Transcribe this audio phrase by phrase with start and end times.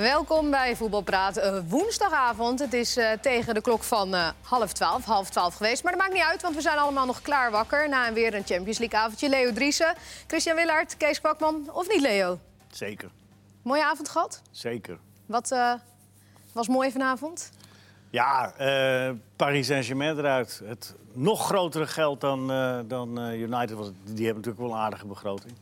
[0.00, 2.58] Welkom bij Voetbalpraat uh, woensdagavond.
[2.58, 5.82] Het is uh, tegen de klok van uh, half twaalf, half twaalf geweest.
[5.82, 7.88] Maar dat maakt niet uit, want we zijn allemaal nog klaar wakker...
[7.88, 9.28] na een weer een Champions League-avondje.
[9.28, 9.94] Leo Driessen,
[10.26, 11.70] Christian Willaert, Kees Kwakman.
[11.72, 12.38] Of niet, Leo?
[12.70, 13.10] Zeker.
[13.62, 14.42] Mooie avond gehad?
[14.50, 14.98] Zeker.
[15.26, 15.54] Wat
[16.52, 17.50] was mooi vanavond?
[18.10, 18.52] Ja,
[19.36, 20.60] Paris Saint-Germain eruit.
[20.64, 22.46] Het nog grotere geld dan,
[22.88, 23.76] dan United.
[23.76, 25.54] Was Die hebben natuurlijk wel een aardige begroting.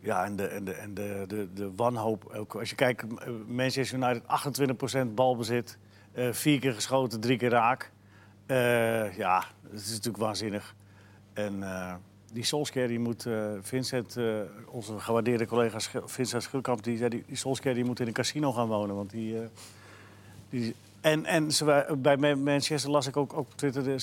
[0.00, 2.32] Ja, en de, en de, en de, de, wanhoop.
[2.34, 3.04] Ook als je kijkt,
[3.46, 4.22] Manchester United
[5.10, 5.78] 28% balbezit.
[6.14, 7.92] Uh, vier keer geschoten, drie keer raak.
[8.46, 10.74] Uh, ja, dat is natuurlijk waanzinnig.
[11.32, 11.64] En
[12.32, 13.26] die Solskjaer, die moet...
[13.60, 14.16] Vincent,
[14.66, 16.82] onze gewaardeerde collega Vincent Schulkamp...
[16.82, 18.96] die zei, die, die Solskjaer die moet in een casino gaan wonen.
[18.96, 19.36] Want die...
[20.50, 24.00] die en, en ze, bij Manchester las ik ook op Twitter...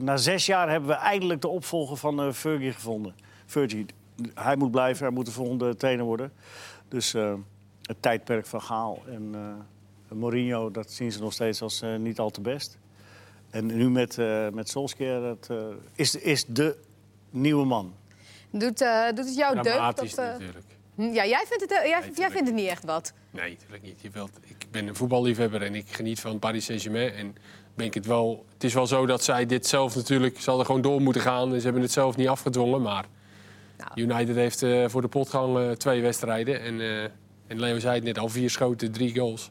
[0.00, 3.14] na zes jaar hebben we eindelijk de opvolger van Fergie gevonden.
[3.46, 3.86] Fergie,
[4.34, 6.32] hij moet blijven, hij moet de volgende trainer worden.
[6.88, 7.34] Dus uh,
[7.82, 12.18] het tijdperk van Gaal en uh, Mourinho, dat zien ze nog steeds als uh, niet
[12.18, 12.78] al te best.
[13.50, 14.16] En nu met,
[14.52, 15.50] met Solskjaer, dat
[15.94, 16.76] is, is de
[17.30, 17.94] nieuwe man.
[18.50, 18.78] Doet,
[19.14, 19.96] doet het jou deugd?
[19.96, 20.64] Dat, natuurlijk.
[20.94, 23.12] Ja, jij vindt, het, jij, nee, jij vindt het niet echt wat?
[23.30, 24.00] Nee, natuurlijk niet.
[24.00, 27.12] Je wilt, ik ben een voetballiefhebber en ik geniet van Paris Saint-Germain.
[27.12, 27.36] En
[27.74, 28.44] ben ik het wel.
[28.52, 30.40] Het is wel zo dat zij dit zelf natuurlijk.
[30.40, 31.52] Ze hadden gewoon door moeten gaan.
[31.52, 32.82] En ze hebben het zelf niet afgedwongen.
[32.82, 33.04] Maar
[33.94, 34.08] nou.
[34.08, 36.60] United heeft uh, voor de potgang uh, twee wedstrijden.
[36.60, 37.02] En, uh,
[37.46, 39.50] en Leo zei het net al, vier schoten, drie goals.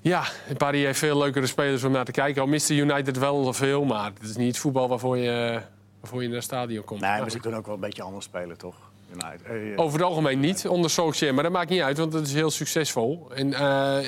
[0.00, 0.24] Ja,
[0.56, 2.42] Paris heeft veel leukere spelers om naar te kijken.
[2.42, 5.60] Al miste United wel veel, maar het is niet het voetbal waarvoor je,
[6.00, 7.00] waarvoor je naar het stadion komt.
[7.00, 8.76] Nee, maar ze kunnen ook wel een beetje anders spelen, toch?
[9.12, 9.78] United.
[9.78, 11.34] Over het algemeen niet, onder Solskjaer.
[11.34, 13.28] Maar dat maakt niet uit, want het is heel succesvol.
[13.34, 13.46] En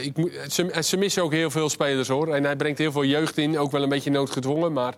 [0.03, 2.35] ik moet, ze, ze missen ook heel veel spelers, hoor.
[2.35, 4.95] En hij brengt heel veel jeugd in, ook wel een beetje noodgedwongen, maar...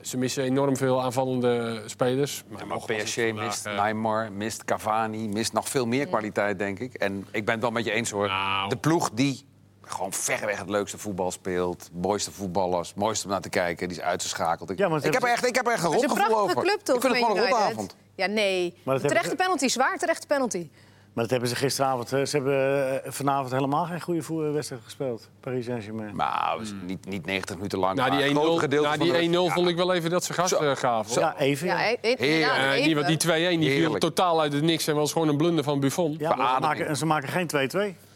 [0.00, 2.44] Ze missen enorm veel aanvallende spelers.
[2.48, 3.82] Maar, ja, maar PSG mist uh...
[3.82, 6.94] Neymar, mist Cavani, mist nog veel meer kwaliteit, denk ik.
[6.94, 8.26] En ik ben het wel met je eens, hoor.
[8.26, 8.68] Nou.
[8.68, 9.48] De ploeg die
[9.80, 11.90] gewoon verreweg het leukste voetbal speelt.
[11.92, 13.88] Mooiste voetballers, mooiste om naar te kijken.
[13.88, 14.70] Die is uitgeschakeld.
[14.70, 16.62] Ik, ja, ik, heb, er echt, ik heb er echt een rotgevoel over.
[16.62, 17.96] Club, toch, ik vind het gewoon een rotavond.
[18.14, 18.74] Ja, nee.
[18.84, 20.70] Terechte penalty, zwaar terechte penalty.
[21.12, 22.08] Maar dat hebben ze gisteravond.
[22.08, 25.28] Ze hebben eh, vanavond helemaal geen goede wedstrijd gespeeld.
[25.40, 26.16] Paris Saint-Germain.
[26.16, 26.86] Maar hmm.
[26.86, 27.96] niet, niet 90 minuten lang.
[27.96, 31.20] Na die 1-0 nou, die 1-0 vond ik wel even dat ze gas uh, gaven.
[31.20, 31.66] Ja, even.
[31.66, 31.80] Ja,
[32.18, 32.74] ja.
[32.74, 35.80] die, die 2-1 die viel totaal uit het niks en was gewoon een blunder van
[35.80, 36.16] Buffon.
[36.18, 38.09] Ja, ze maken, ze maken geen 2-2.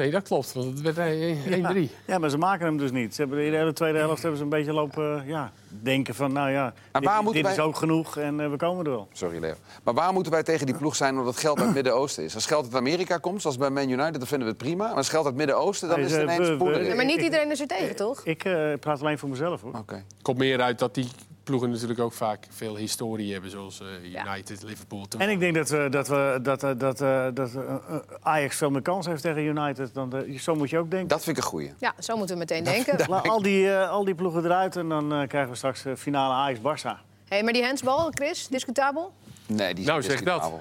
[0.00, 1.92] Nee, dat klopt, want het werd 1-3.
[2.06, 3.14] Ja, maar ze maken hem dus niet.
[3.14, 6.32] Ze hebben de hele tweede helft hebben ze een beetje lopen ja, denken van...
[6.32, 9.08] nou ja, maar dit, dit is ook genoeg en uh, we komen er wel.
[9.12, 9.54] Sorry, Leo.
[9.82, 12.34] Maar waar moeten wij tegen die ploeg zijn omdat het geld uit het Midden-Oosten is?
[12.34, 14.86] Als geld uit Amerika komt, zoals bij Man United, dan vinden we het prima.
[14.86, 17.60] Maar als geld uit het Midden-Oosten, dan is het ineens ja, Maar niet iedereen is
[17.60, 18.20] er tegen, toch?
[18.24, 19.74] Ik uh, praat alleen voor mezelf, hoor.
[19.74, 20.04] Oké.
[20.22, 21.08] Komt meer uit dat die
[21.44, 24.66] ploegen natuurlijk ook vaak veel historie hebben, zoals uh, United, ja.
[24.66, 25.06] Liverpool.
[25.18, 26.98] En ik denk dat, we, dat, we, dat, dat, dat,
[27.34, 27.74] dat uh,
[28.20, 29.94] Ajax veel meer kans heeft tegen United.
[29.94, 31.08] Dan de, zo moet je ook denken.
[31.08, 31.72] Dat vind ik een goeie.
[31.78, 33.08] Ja, zo moeten we meteen denken.
[33.08, 37.08] Laat al die, uh, al die ploegen eruit en dan krijgen we straks finale Ajax-Barça.
[37.28, 39.12] Hey, maar die handsbal, Chris, discutabel?
[39.52, 40.52] Nee, die nou, zeg dat.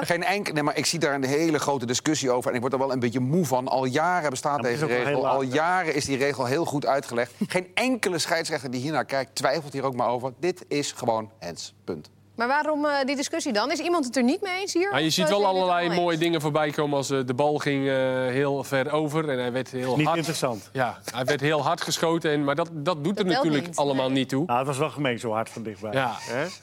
[0.00, 2.50] Geen enkel, nee, maar ik zie daar een hele grote discussie over.
[2.50, 3.68] En ik word er wel een beetje moe van.
[3.68, 5.28] Al jaren bestaat deze regel.
[5.28, 7.32] Al jaren is die regel heel goed uitgelegd.
[7.48, 10.32] Geen enkele scheidsrechter die hiernaar kijkt twijfelt hier ook maar over.
[10.40, 11.74] Dit is gewoon hands.
[11.84, 12.10] Punt.
[12.36, 13.72] Maar waarom uh, die discussie dan?
[13.72, 14.90] Is iemand het er niet mee eens hier?
[14.90, 17.92] Nou, je ziet wel allerlei mooie dingen voorbij komen als uh, de bal ging uh,
[18.26, 20.18] heel ver over en hij werd heel niet hard.
[20.18, 20.70] interessant.
[20.72, 24.10] Ja, hij werd heel hard geschoten, en, maar dat, dat doet er natuurlijk niet, allemaal
[24.10, 24.44] niet toe.
[24.46, 25.92] Nou, het was wel gemeen zo hard van dichtbij.
[25.92, 26.16] Ja,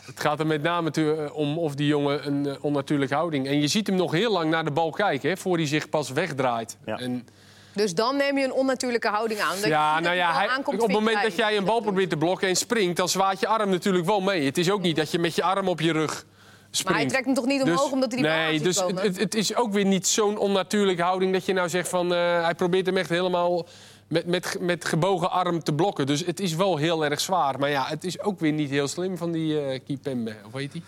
[0.05, 0.91] het gaat er met name
[1.33, 3.47] om of die jongen een onnatuurlijke houding.
[3.47, 5.89] En je ziet hem nog heel lang naar de bal kijken, hè, voor hij zich
[5.89, 6.77] pas wegdraait.
[6.85, 6.97] Ja.
[6.99, 7.27] En,
[7.73, 9.55] dus dan neem je een onnatuurlijke houding aan.
[9.55, 12.47] Dat ja, nou ja, hij, op het moment dat jij een bal probeert te blokken
[12.47, 12.97] en springt...
[12.97, 14.45] dan zwaait je arm natuurlijk wel mee.
[14.45, 16.25] Het is ook niet dat je met je arm op je rug
[16.71, 16.89] springt.
[16.89, 19.19] Maar hij trekt hem toch niet omhoog dus, omdat hij die bal Nee, dus het,
[19.19, 21.33] het, is ook weer niet zo'n onnatuurlijke houding...
[21.33, 23.65] dat je nou zegt van uh, hij probeert hem echt helemaal
[24.07, 26.05] met, met, met gebogen arm te blokken.
[26.05, 27.59] Dus het is wel heel erg zwaar.
[27.59, 30.35] Maar ja, het is ook weer niet heel slim van die uh, Kipembe.
[30.45, 30.81] Of weet hij?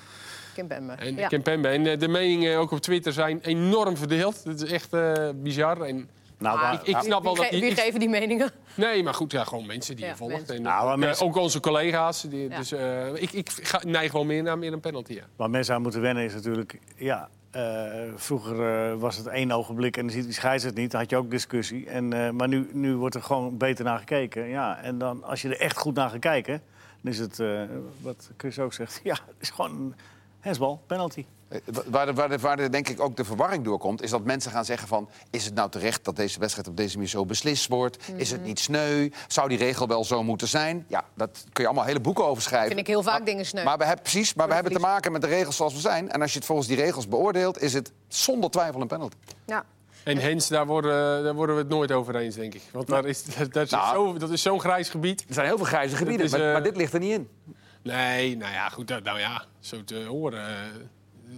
[0.54, 0.94] Kimpembe.
[0.94, 1.28] En, ja.
[1.28, 1.68] Kimpembe.
[1.68, 4.44] En uh, de meningen ook op Twitter zijn enorm verdeeld.
[4.44, 5.82] Het is echt uh, bizar.
[5.82, 6.10] En
[6.46, 8.52] nou, ik, ik, snap wel dat die, wie geven die meningen?
[8.76, 10.50] Nee, maar goed, ja, gewoon mensen die je volgt.
[10.50, 11.26] En, nou, mensen...
[11.26, 12.22] ook onze collega's.
[12.22, 15.14] Die, Dus uh, ik, ik ga, neig wel meer naar meer een penalty.
[15.14, 15.24] Ja.
[15.36, 16.80] Waar mensen aan moeten wennen is natuurlijk...
[16.96, 17.62] Ja, uh,
[18.16, 20.92] vroeger uh, was het één ogenblik en dan ziet die scheids het niet.
[20.92, 21.90] Dan had je ook discussie.
[21.90, 24.48] En, maar nu, nu wordt er gewoon beter naar gekeken.
[24.48, 26.62] Ja, en dan, als je er echt goed naar gaat kijken...
[27.02, 27.42] dan is het,
[28.02, 29.00] wat Chris ook zegt...
[29.04, 29.96] Ja, het is gewoon een
[30.40, 31.26] hensbal, penalty.
[31.48, 34.88] Eh, waar, waar, waar denk ik ook de verwarring doorkomt, is dat mensen gaan zeggen
[34.88, 35.10] van...
[35.30, 37.98] is het nou terecht dat deze wedstrijd op deze manier zo beslist wordt?
[38.16, 38.48] Is het mhm.
[38.48, 39.10] niet sneu?
[39.28, 40.86] Zou die regel wel zo moeten zijn?
[40.88, 42.68] Ja, dat kun je allemaal hele boeken over schrijven.
[42.68, 43.64] Vind ik heel vaak dingen sneu.
[43.64, 46.12] Maar we hebben, precies, maar we hebben te maken met de regels zoals we zijn.
[46.12, 49.16] En als je het volgens die regels beoordeelt, is het zonder twijfel een penalty.
[49.46, 49.66] Ja.
[50.04, 52.62] En Hens, daar worden, daar worden we het nooit over eens, denk ik.
[52.72, 53.96] Want daar is, dat, is Nou.
[53.96, 55.26] zo, dat is zo'n grijs gebied.
[55.28, 57.30] Er zijn heel veel grijze gebieden, is, maar, eh, maar dit ligt er niet in.
[57.82, 59.04] Nee, nou ja, goed.
[59.04, 60.44] Nou ja, zo te horen.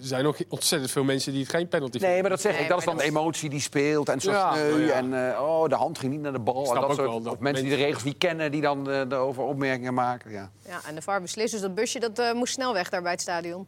[0.01, 2.61] Er zijn ook ontzettend veel mensen die het geen penalty Nee, maar dat zeg Nee,
[2.61, 2.67] ik.
[2.69, 4.09] Dat is dan de emotie die speelt.
[4.09, 4.85] En zo Ja, sneu.
[4.85, 4.93] ja.
[4.93, 6.65] En eh, oh, de hand ging niet naar de bal.
[6.65, 8.61] snap En dat ook soort, wel dat of mensen die de regels niet kennen, die
[8.61, 10.31] dan eh, erover opmerkingen maken.
[10.31, 11.51] Ja, Ja, en de VAR beslist.
[11.51, 13.67] Dus dat busje dat, eh, moest snel weg daar bij het stadion.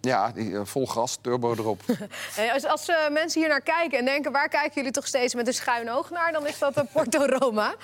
[0.00, 1.80] ja die, vol gas, turbo erop.
[2.54, 4.32] Als als eh, mensen hier naar kijken en denken...
[4.32, 6.32] waar kijken jullie toch steeds met een schuin oog naar...
[6.32, 7.74] dan is dat Porto Roma.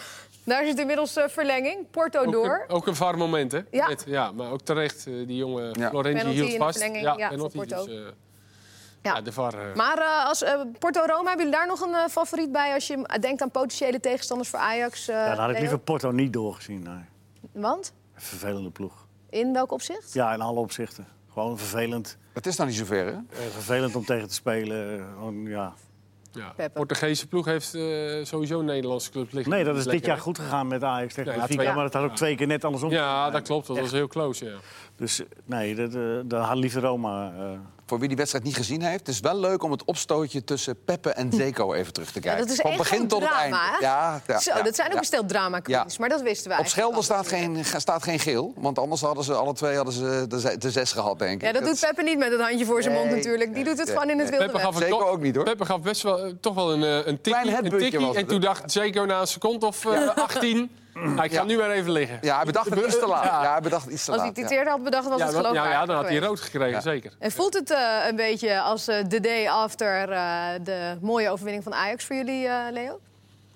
[0.48, 1.90] Daar zit inmiddels eh, verlenging.
[1.90, 2.64] Porto Ook door.
[2.68, 3.60] een, ook een VAR moment, hè?
[3.70, 3.88] Ja.
[3.88, 5.06] Net, ja, maar ook terecht.
[5.06, 5.88] eh, die jonge Ja.
[5.90, 6.78] Penalty hield in de vast.
[6.78, 7.84] verlenging, ja, ja, penalty, Porto.
[7.86, 8.00] dus, eh,
[9.02, 9.14] Ja.
[9.14, 9.20] ja.
[9.20, 9.54] de VAR.
[9.74, 12.74] Maar eh, als eh, Porto Roma, hebben jullie daar nog een favoriet bij...
[12.74, 15.08] als je denkt aan potentiële tegenstanders voor Ajax?
[15.08, 16.82] eh, Ja, dan had ik liever Porto niet doorgezien.
[16.82, 17.04] Nee.
[17.52, 17.92] Want?
[18.14, 19.06] Een vervelende ploeg.
[19.30, 20.12] In welk opzicht?
[20.12, 21.06] Ja, in alle opzichten.
[21.32, 22.16] Gewoon vervelend.
[22.32, 23.12] Het is nog niet zover, hè?
[23.12, 25.06] Eh, vervelend om tegen te spelen.
[25.14, 25.74] Gewoon, ja.
[26.32, 26.68] Ja.
[26.74, 27.82] Portugese ploeg heeft eh,
[28.22, 29.52] sowieso een Nederlandse club liggen.
[29.52, 31.74] Nee, dat is dit jaar goed gegaan met Ajax tegen Ja, Benfica.
[31.74, 32.14] Maar het had ook ja.
[32.16, 32.90] twee keer net andersom.
[32.90, 33.66] Ja, dat klopt.
[33.66, 34.56] Dat was heel close, ja.
[34.96, 37.32] Dus nee, dat, eh, daar had liever Roma.
[37.38, 40.44] eh, Voor wie die wedstrijd niet gezien heeft, het is wel leuk om het opstootje
[40.44, 42.46] tussen Peppe en Zeko even terug te kijken.
[42.46, 43.76] dat is Van echt begin tot het drama, einde.
[43.80, 44.98] Ja, ja, Zo, ja, dat zijn ook ja.
[44.98, 45.98] besteld drama queens, Ja.
[46.00, 46.58] maar dat wisten wij.
[46.58, 50.24] Op Schelden staat geen, staat geen geel, want anders hadden ze alle twee hadden ze
[50.28, 51.46] de, de zes gehad, denk ik.
[51.46, 53.54] Ja, dat doet Peppe niet met het handje voor zijn mond natuurlijk.
[53.54, 54.38] Die doet het nee, gewoon in het nee.
[54.38, 55.44] wilde Peppe gaf, het Zeko ook niet, hoor.
[55.44, 57.42] Peppe gaf best wel, eh, toch wel een, eh, een tikkie.
[57.42, 60.70] Klein een tikkie het, en toen dacht Zeko na een seconde of eh, 18...
[61.00, 61.44] nou, ik ga Ja.
[61.44, 62.18] nu weer even liggen.
[62.20, 63.24] Ja, hij bedacht het iets te laat.
[63.24, 63.42] Ja.
[63.42, 64.48] Ja, hij bedacht iets te Als hij ja.
[64.48, 66.80] eerder had bedacht, was Ja, het ja, geloofwaardig ja, dan had hij rood gekregen, Ja.
[66.80, 67.12] zeker.
[67.18, 67.78] En voelt het eh,
[68.08, 72.46] een beetje als eh, de day after eh, de mooie overwinning van Ajax voor jullie,
[72.46, 73.00] eh, Leo?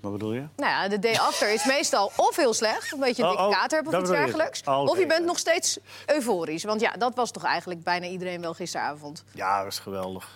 [0.01, 0.45] wat bedoel je?
[0.57, 3.51] Nou ja, de day after is meestal of heel slecht, een beetje een Oh, dikke
[3.51, 4.63] oh, kater hebben of iets dergelijks.
[4.65, 5.27] Oh, of je bent ja.
[5.27, 6.65] nog steeds euforisch.
[6.65, 9.25] Want ja, dat was toch eigenlijk bijna iedereen wel gisteravond.
[9.33, 10.29] Ja, dat is geweldig.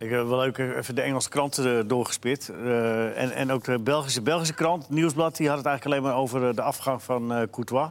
[0.00, 2.48] Ik heb wel ook even de Engelse kranten eh, doorgespit.
[2.48, 6.22] Eh, en, en ook de Belgische, Belgische krant, Nieuwsblad, die had het eigenlijk alleen maar
[6.22, 7.88] over eh, de afgang van eh Courtois.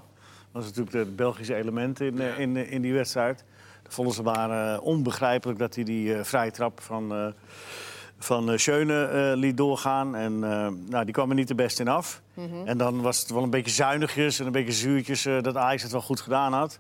[0.51, 3.43] Dat is natuurlijk het Belgische element in, in, in die wedstrijd.
[3.83, 7.33] Dat vonden ze maar onbegrijpelijk dat hij die vrije trap van,
[8.19, 10.15] van Schöne liet doorgaan.
[10.15, 10.39] En
[10.89, 12.21] nou, die kwam er niet de beste in af.
[12.65, 15.91] En dan was het wel een beetje zuinigjes en een beetje zuurtjes dat Ajax het
[15.91, 16.79] wel goed gedaan had.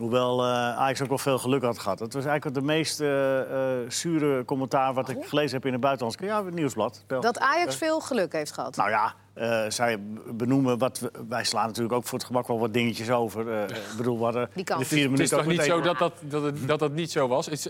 [0.00, 1.98] Hoewel eh Ajax ook wel veel geluk had gehad.
[1.98, 5.80] Het was eigenlijk de meest eh, eh, zure commentaar wat ik gelezen heb in het
[5.80, 6.24] buitenlandse...
[6.24, 7.04] Ja, het nieuwsblad.
[7.06, 8.76] Dat Ajax veel geluk heeft gehad.
[8.76, 9.98] Nou ja, eh, zij
[10.34, 10.98] benoemen wat...
[10.98, 13.52] We, wij slaan natuurlijk ook voor het gemak wel wat dingetjes over.
[13.52, 15.98] Eh, Ik bedoel, we hadden Die de vierde Het is minuut toch niet zo dat
[15.98, 17.46] dat, dat, het, dat het niet zo was?
[17.46, 17.64] Het is,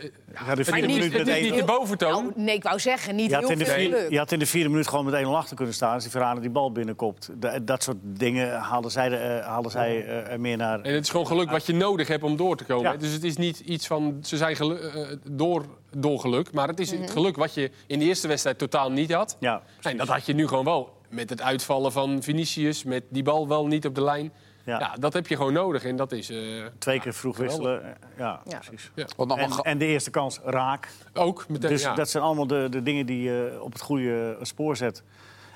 [0.47, 2.13] Ja, de vierde minuut niet, niet de boventoon.
[2.13, 4.69] Nou, nee, ik wou zeggen, niet Je had, heel veel je had in de vierde
[4.69, 5.93] minuut gewoon met 1-0 achter kunnen staan...
[5.95, 7.31] als die Verhanen die bal binnenkopt.
[7.35, 10.81] Da- dat soort dingen haalden zij, er- eh, haalden zij eh, er meer naar...
[10.81, 12.93] En het is gewoon geluk wat je nodig hebt om door te komen.
[12.93, 12.97] Ja.
[12.99, 15.65] Dus het is niet iets van, ze zijn gelu- door,
[15.97, 16.53] door geluk.
[16.53, 17.01] Maar het is Mhm.
[17.03, 19.37] het geluk wat je in de eerste wedstrijd totaal niet had.
[19.41, 20.99] Ja, En dat had je nu gewoon wel.
[21.11, 24.33] Met het uitvallen van Vinicius, met die bal wel niet op de lijn.
[24.65, 24.79] Ja.
[24.79, 25.85] Ja, dat heb je gewoon nodig.
[25.85, 26.39] En dat is eh,
[26.79, 27.59] Twee keer vroeg geweldig.
[27.69, 27.85] wisselen.
[27.85, 28.59] eh, Ja, Ja.
[28.59, 28.91] precies.
[29.17, 30.89] Wat nog En, en de eerste kans raak.
[31.15, 31.71] ook meteen.
[31.71, 31.95] Dus ja.
[31.95, 35.03] dat zijn allemaal de, de dingen die je op het goede spoor zet.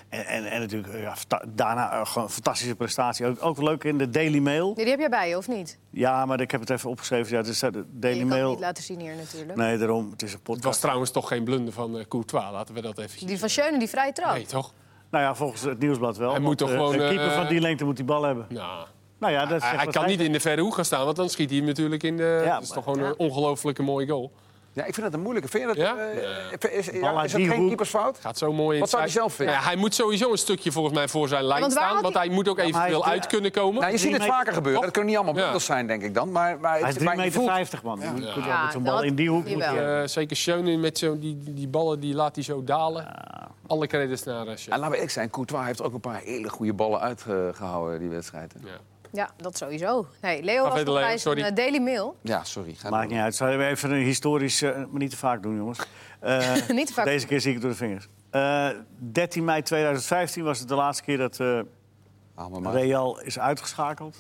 [0.09, 1.13] En, en, en natuurlijk, eh,
[1.49, 3.27] daarna eh, gewoon een fantastische prestatie.
[3.27, 4.65] Ook, ook leuk in de Daily Mail.
[4.67, 5.79] Nee, die heb jij bij je, of niet?
[5.91, 7.33] Ja, maar ik heb het even opgeschreven.
[7.33, 8.51] Ja, het is de je Daily kan het Mail.
[8.51, 9.59] niet laten zien hier natuurlijk.
[9.59, 10.11] Nee, daarom.
[10.11, 12.51] Het is een Het was trouwens toch geen blunder van eh Courtois.
[12.53, 13.27] Laten we dat even...
[13.27, 14.33] Die van Schöne, die vrije trap.
[14.35, 14.73] Nee, toch?
[15.15, 16.31] Nou ja, volgens het nieuwsblad wel.
[16.31, 18.47] Hij moet toch eh, gewoon, Een keeper eh, van die lengte moet die bal hebben.
[18.49, 18.87] Nou,
[19.19, 21.17] Nou ja, dat hij, hij kan hij niet in de verre hoek gaan staan, want
[21.17, 22.43] dan schiet hij hem natuurlijk in de...
[22.45, 24.33] Ja, dat is maar- toch gewoon een ongelofelijke mooie goal.
[24.75, 25.49] Ja, ik vind het een moeilijke.
[25.49, 25.77] Vind je dat?
[25.77, 25.97] Ja?
[25.97, 27.67] eh, is, is, ja, het die geen hoek.
[27.67, 28.19] keepersfout?
[28.21, 29.55] Gaat zo mooi in Wat zou hij zelf vinden?
[29.55, 32.03] Ja, hij moet sowieso een stukje volgens mij voor zijn lijn want staan.
[32.03, 33.81] Want hij- moet ook eventueel uit kunnen komen.
[33.81, 34.83] Nou, je ziet het vaker gebeuren.
[34.83, 35.41] Dat kunnen niet allemaal Ja.
[35.41, 36.33] blunders zijn, denk ik dan.
[36.33, 38.01] Maar, maar Hij is het- 3 maar je meter voelt- 50, man.
[38.01, 39.49] Ja, wel met zo'n bal dat- in die hoek.
[39.49, 39.69] jawel.
[39.69, 43.07] moet je- Eh, zeker Schöne met zo, die, die ballen, die laat hij zo dalen.
[43.67, 46.49] Alle credits naar uh, En laten we eerlijk zijn, Courtois heeft ook een paar hele
[46.49, 48.55] goede ballen uitgehouden, die wedstrijd.
[48.65, 48.71] Ja.
[49.15, 50.07] Ja, dat sowieso.
[50.21, 51.43] Nee, Leo was nog bij sorry.
[51.43, 52.17] eh, Daily Mail.
[52.23, 52.75] Ja, sorry.
[52.75, 53.13] Ga Maakt door.
[53.13, 53.35] niet uit.
[53.35, 54.63] Zullen we even een historisch...
[54.63, 55.79] eh, maar niet te vaak doen, jongens.
[56.21, 57.05] Eh, Niet te vaak.
[57.05, 58.09] Deze keer zie ik het door de vingers.
[58.31, 58.69] Eh,
[58.99, 61.61] 13 mei 2015 was het de laatste keer dat eh.
[62.73, 64.17] Real is uitgeschakeld.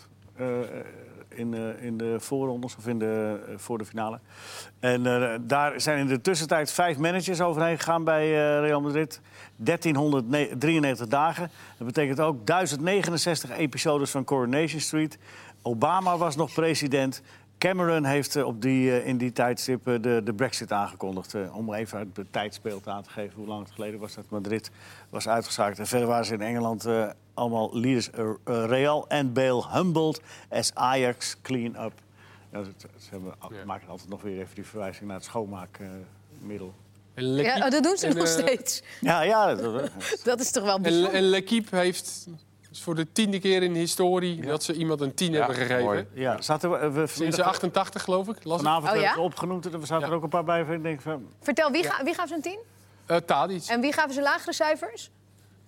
[1.36, 4.18] In, eh, in de voorrondes of in de, eh, voor de finale.
[4.80, 9.20] En eh, daar zijn in de tussentijd vijf managers overheen gegaan bij Real Madrid.
[9.56, 11.50] 1393 dagen.
[11.78, 15.18] Dat betekent ook 1069 episodes van Coronation Street.
[15.62, 17.22] Obama was nog president.
[17.58, 21.36] Cameron heeft op die, in die tijdstip de, de brexit aangekondigd.
[21.52, 24.70] om even het tijdsbeeld aan te geven hoe lang het geleden was dat Madrid
[25.10, 25.78] was uitgeschakeld.
[25.78, 26.86] En verder waren ze in Engeland
[27.34, 28.10] allemaal leaders.
[28.10, 31.92] eh, eh, Real en Bale humbled as Ajax clean up.
[32.52, 33.64] Ja, ze, ze hebben, Ja.
[33.64, 36.74] maken altijd nog weer even die verwijzing naar het schoonmaakmiddel.
[37.14, 38.82] Ja, dat doen ze nog steeds.
[39.00, 39.54] Ja, ja.
[39.54, 39.90] Dat,
[40.24, 41.12] dat is toch wel En, bijzonder.
[41.14, 42.26] en L'Equipe heeft
[42.70, 45.84] is voor de tiende keer in de historie dat ze iemand een 10 hebben gegeven.
[45.84, 46.06] mooi.
[46.12, 46.40] ja.
[46.42, 48.44] Zaten we, we Sinds de 88 geloof ik.
[48.44, 48.64] Las ik.
[48.64, 49.00] vanavond Oh, ja?
[49.02, 49.64] werd het opgenoemd.
[49.64, 50.06] Er zaten Ja.
[50.06, 50.64] er ook een paar bij.
[50.64, 52.58] van, Ik denk van, Vertel, wie, ga, wie gaf ze een 10?
[53.06, 53.64] Eh, Tadic.
[53.66, 55.10] En wie gaven ze lagere cijfers?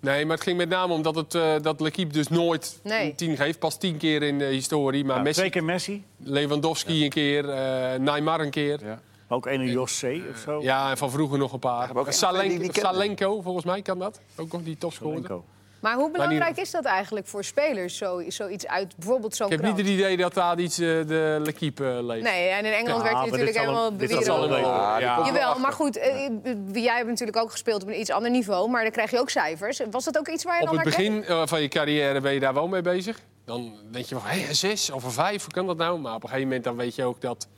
[0.00, 3.06] Nee, maar het ging met name om dat, het, eh, dat L'Equipe dus nooit Nee.
[3.10, 3.58] een 10 geeft.
[3.58, 5.04] Pas 10 keer in de historie.
[5.04, 6.04] Maar ja, Messi, twee keer Messi.
[6.16, 8.78] Lewandowski een keer, eh Neymar een keer.
[8.80, 8.86] Ja.
[8.88, 9.00] Ja.
[9.28, 10.04] Ook een Jos C.
[10.30, 10.60] of zo.
[10.60, 11.90] en van vroeger nog een paar.
[12.08, 12.70] Salen- die.
[12.72, 14.20] Salenko, volgens mij kan dat.
[14.36, 15.40] Ook nog die topscorer.
[15.86, 19.52] Maar hoe die- belangrijk is dat eigenlijk voor spelers, zo, zoiets uit bijvoorbeeld zo'n Ik
[19.52, 22.22] heb niet het idee dat Tadic eh, de L'Equipe eh, leest.
[22.22, 24.48] Nee, en in Engeland Ja, werd je dit natuurlijk helemaal dit zal.
[24.58, 25.14] Ja, Ja.
[25.14, 26.28] komt wel Jawel, maar goed, eh,
[26.72, 29.30] jij hebt natuurlijk ook gespeeld op een iets ander niveau, maar dan krijg je ook
[29.30, 29.80] cijfers.
[29.90, 31.26] Was dat ook iets waar je Op dan het naar keek?
[31.26, 33.18] begin van je carrière ben je daar wel mee bezig.
[33.44, 35.98] Dan denk je van, hé, een zes of een vijf, hoe kan dat nou?
[35.98, 37.48] Maar op een gegeven moment dan weet je ook dat...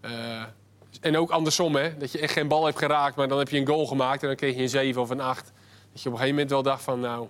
[0.00, 0.10] eh,
[1.00, 1.96] en ook andersom, hè.
[1.96, 4.22] Dat je echt geen bal hebt geraakt, maar dan heb je een goal gemaakt...
[4.22, 5.52] en dan kreeg je een zeven of een acht.
[5.92, 7.28] Dat je op een gegeven moment wel dacht van, nou...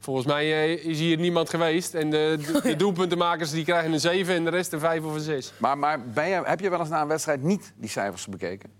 [0.00, 1.94] Volgens mij eh, is hier niemand geweest.
[1.94, 5.14] En de, de, de doelpuntenmakers die krijgen een zeven en de rest een vijf of
[5.14, 5.52] een zes.
[5.56, 8.70] Maar, maar ben je, heb je wel eens na een wedstrijd niet die cijfers bekeken?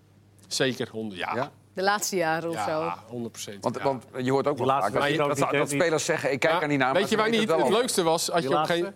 [0.46, 1.20] Zeker, honderd.
[1.20, 1.50] Ja, Ja?
[1.74, 2.70] De laatste jaren of zo.
[2.70, 3.64] ja 100 procent.
[3.64, 6.32] Want, want je hoort ook wel vaak dat, dat, dat, spelers zeggen...
[6.32, 7.50] ik kijk er niet naar, maar Weet je waar niet?
[7.50, 8.94] het leukste was als Die je op een laatste?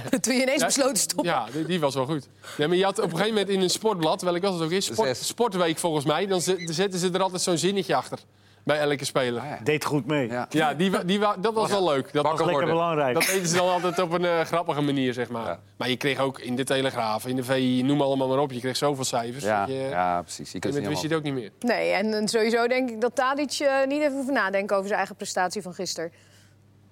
[0.00, 1.32] gegeven Toen je ineens Ja, besloot te stoppen.
[1.32, 2.28] Ja, die, die was wel goed.
[2.58, 4.70] Nee, maar je had op een gegeven moment in een sportblad, welk was het ook
[4.70, 5.16] is, sport.
[5.16, 8.18] Sportweek volgens mij, dan zetten ze er altijd zo'n zinnetje achter.
[8.64, 9.40] Bij elke speler.
[9.42, 9.58] Ah, ja.
[9.64, 10.28] Deed goed mee.
[10.28, 10.46] Ja.
[10.50, 10.90] Ja, die,
[11.38, 12.12] dat was wel leuk.
[12.12, 12.70] Dat, was lekker worden.
[12.70, 13.14] belangrijk.
[13.14, 15.46] dat deden ze dan altijd op een eh, grappige manier, zeg maar.
[15.46, 15.60] Ja.
[15.76, 18.52] Maar je kreeg ook in de Telegraaf, in de VI, noem allemaal maar op.
[18.52, 19.44] Je kreeg zoveel cijfers.
[19.44, 20.48] Ja, dat je, ja, precies.
[20.48, 21.50] Je en kunt wist niet je het ook niet meer.
[21.60, 25.16] Nee, en, sowieso denk ik dat Tadic eh, niet even hoeft nadenken over zijn eigen
[25.16, 26.12] prestatie van gisteren.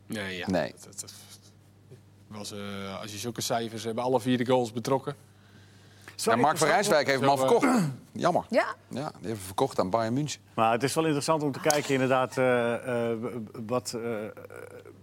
[0.07, 0.47] Nee, ja.
[0.51, 0.73] Nee.
[0.85, 1.13] Dat, dat- dat
[2.39, 5.15] was, eh, als je zulke cijfers hebt, alle vier de goals betrokken.
[6.25, 7.67] Ja, Mark van Rijswijk heeft hem al eh, verkocht.
[8.13, 8.45] Jammer.
[8.49, 10.41] Ja, Ja, die heeft hem verkocht aan Bayern München.
[10.55, 13.19] Maar het is wel interessant om te kijken inderdaad eh, eh,
[13.67, 14.01] wat eh,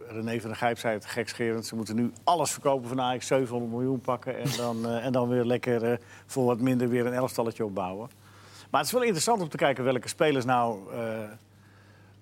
[0.07, 1.65] René van der Gijp zei, het gekscherend.
[1.65, 4.37] Ze moeten nu alles verkopen van Ajax, 700 miljoen pakken...
[4.37, 8.09] en dan, eh, en dan weer lekker eh, voor wat minder weer een elftalletje opbouwen.
[8.69, 10.99] Maar het is wel interessant om te kijken welke spelers nou eh,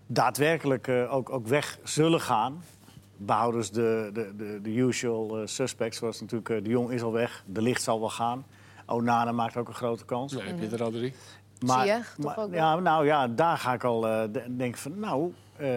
[0.07, 2.63] daadwerkelijk eh, ook, ook weg zullen gaan.
[3.17, 7.43] Behouders de, de, de, de usual suspects, zoals natuurlijk eh, de Jong is al weg,
[7.45, 8.45] de Licht zal wel gaan.
[8.87, 10.33] Onana maakt ook een grote kans.
[10.33, 11.13] Heb je er al drie.
[11.65, 12.59] Maar, toch maar- ook wel?
[12.59, 15.69] ja, nou ja, daar ga ik al eh, de- denken van, nou, eh,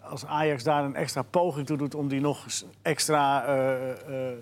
[0.00, 2.46] als Ajax daar een extra poging toe doet om die nog
[2.82, 3.90] extra eh,
[4.30, 4.36] eh,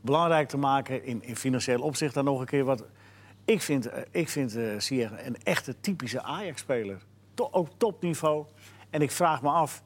[0.00, 2.84] belangrijk te maken in, in financieel opzicht dan nog een keer wat.
[3.44, 6.98] Ik vind, ik vind eh, een echte typische Ajax-speler.
[7.34, 8.44] To- ook topniveau.
[8.90, 9.82] En ik vraag me af,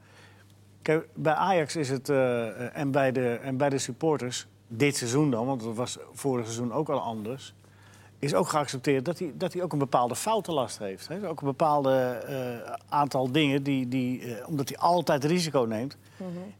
[0.81, 5.31] kijk, bij Ajax is het eh, en, bij de, en bij de supporters dit seizoen
[5.31, 7.53] dan, want dat was vorig seizoen ook al anders
[8.19, 11.07] is ook geaccepteerd dat hij, dat hij ook een bepaalde foutenlast heeft.
[11.07, 11.27] Hè?
[11.29, 15.97] Ook een bepaalde eh, aantal dingen, die, die, eh, omdat hij altijd risico neemt.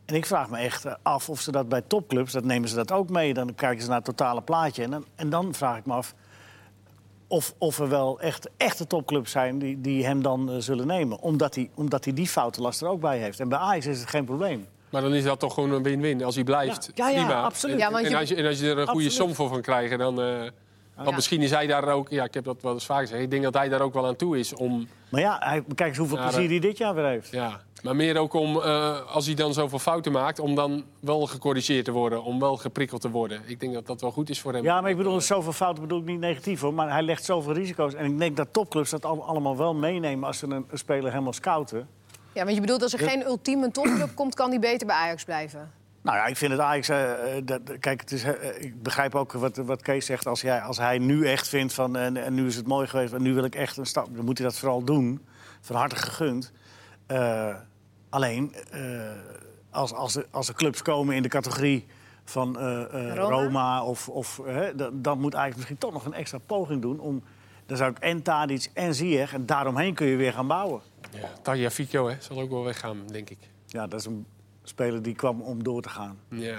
[0.06, 2.92] En ik vraag me echt af of ze dat bij topclubs, dat nemen ze dat
[2.92, 3.34] ook mee.
[3.34, 4.84] Dan kijken ze naar het totale plaatje.
[4.84, 6.14] En dan, en dan vraag ik me af
[7.28, 11.20] of, of er wel echt echte topclubs zijn die, die hem dan eh, zullen nemen.
[11.22, 13.40] Omdat hij, omdat hij die foutenlast er ook bij heeft.
[13.40, 14.66] En bij Ajax is het geen probleem.
[14.90, 16.24] Maar dan is dat toch gewoon een win-win.
[16.24, 17.42] Als hij blijft, Ja, ja, ja, prima.
[17.42, 17.76] absoluut.
[17.76, 19.12] En, Ja, want en je- als je, en als je er een goede Absoluut.
[19.14, 20.20] som voor van krijgt, dan...
[20.96, 21.16] want Ja.
[21.16, 22.10] misschien is hij daar ook...
[22.10, 23.22] Ja, ik heb dat wel eens vaak gezegd.
[23.22, 24.88] Ik denk dat hij daar ook wel aan toe is om...
[25.10, 27.32] Maar ja, hij, kijk eens hoeveel plezier hij dit jaar weer heeft.
[27.32, 30.40] Ja, maar meer ook om, eh, als hij dan zoveel fouten maakt...
[30.40, 33.42] om dan wel gecorrigeerd te worden, om wel geprikkeld te worden.
[33.46, 34.64] Ik denk dat dat wel goed is voor hem.
[34.64, 36.74] Ja, maar ik bedoel, zoveel fouten bedoel ik niet negatief hoor.
[36.74, 37.94] Maar hij legt zoveel risico's.
[37.94, 41.12] En ik denk dat topclubs dat al- allemaal wel meenemen als ze een, een speler
[41.12, 41.88] helemaal scouten.
[42.34, 45.24] ja, want je bedoelt als er geen ultieme topclub komt, kan die beter bij Ajax
[45.24, 45.72] blijven.
[46.06, 46.90] Nou ja, ik vind het Ajax.
[46.90, 50.26] eh, eh, dat, kijk, het is, eh, ik begrijp ook wat, wat Kees zegt.
[50.28, 51.96] Als, jij, als hij nu echt vindt van.
[51.96, 53.14] En, en nu is het mooi geweest.
[53.14, 54.16] En nu wil ik echt een stap.
[54.16, 55.26] Dan moet hij dat vooral doen.
[55.62, 56.52] Van harte gegund.
[57.08, 57.56] Eh,
[58.10, 58.56] alleen.
[58.72, 58.82] eh,
[59.70, 61.86] als, als, er, als er clubs komen in de categorie
[62.24, 63.44] van eh, eh, Roma?
[63.44, 63.84] Roma.
[63.84, 64.10] of.
[64.10, 67.00] of hè, dan, dan moet Ajax misschien toch nog een extra poging doen.
[67.00, 67.24] Om,
[67.66, 69.34] dan zou ik en Tadic en Ziyech.
[69.34, 70.82] En daaromheen kun je weer gaan bouwen.
[71.12, 73.38] Ja, Taja Fico hè, zal ook wel weggaan, denk ik.
[73.68, 74.26] Ja, dat is een
[74.67, 76.19] speler die kwam om door te gaan.
[76.29, 76.57] Ja.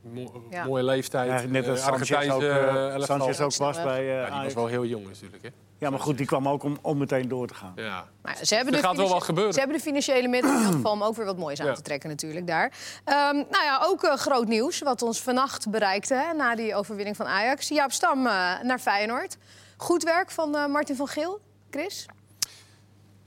[0.00, 0.64] Mo- Ja.
[0.64, 1.42] Mooie leeftijd.
[1.42, 3.02] Ja, net als Eh, Sanchez ook, eh, eh.
[3.02, 5.48] Sanchez ook was bij eh, Ja, die was wel heel jong natuurlijk, hè?
[5.78, 7.72] Ja, maar goed, die kwam ook om, om meteen door te gaan.
[7.76, 8.04] Ja.
[8.22, 9.52] Maar ze hebben Er de gaat wel wat gebeuren.
[9.52, 11.72] Ze hebben de financiële middelen in ieder geval om ook weer wat moois aan Ja.
[11.72, 12.72] te trekken natuurlijk daar.
[13.04, 17.16] Ehm, nou ja, ook eh, groot nieuws wat ons vannacht bereikte hè, na die overwinning
[17.16, 17.68] van Ajax.
[17.68, 19.36] Jaap Stam eh, naar Feyenoord.
[19.76, 22.06] Goed werk van eh, Martin van Geel, Chris?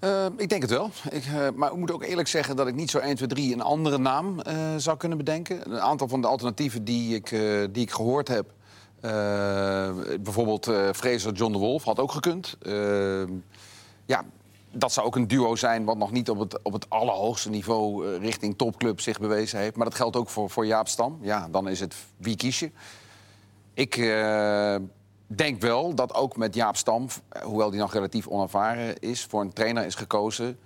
[0.06, 0.90] Eh, ik denk het wel.
[1.10, 3.54] Ik, eh, maar ik moet ook eerlijk zeggen dat ik niet zo 1, 2, 3
[3.54, 5.72] een andere naam eh, zou kunnen bedenken.
[5.72, 7.40] Een aantal van de alternatieven die ik, eh,
[7.72, 8.54] die ik gehoord heb.
[10.22, 12.58] bijvoorbeeld Fraser John de Wolf had ook gekund.
[12.62, 13.24] Eh,
[14.06, 14.24] ja,
[14.72, 18.18] dat zou ook een duo zijn wat nog niet op het, op het allerhoogste niveau
[18.18, 19.76] richting topclub zich bewezen heeft.
[19.76, 21.20] Maar dat geldt ook voor, voor Jaap Stam.
[21.22, 22.72] Ja, dan is het wie kies je.
[23.74, 23.96] Ik
[25.38, 27.08] denk wel dat ook met Jaap Stam,
[27.44, 30.58] hoewel die nog relatief onervaren is, voor een trainer is gekozen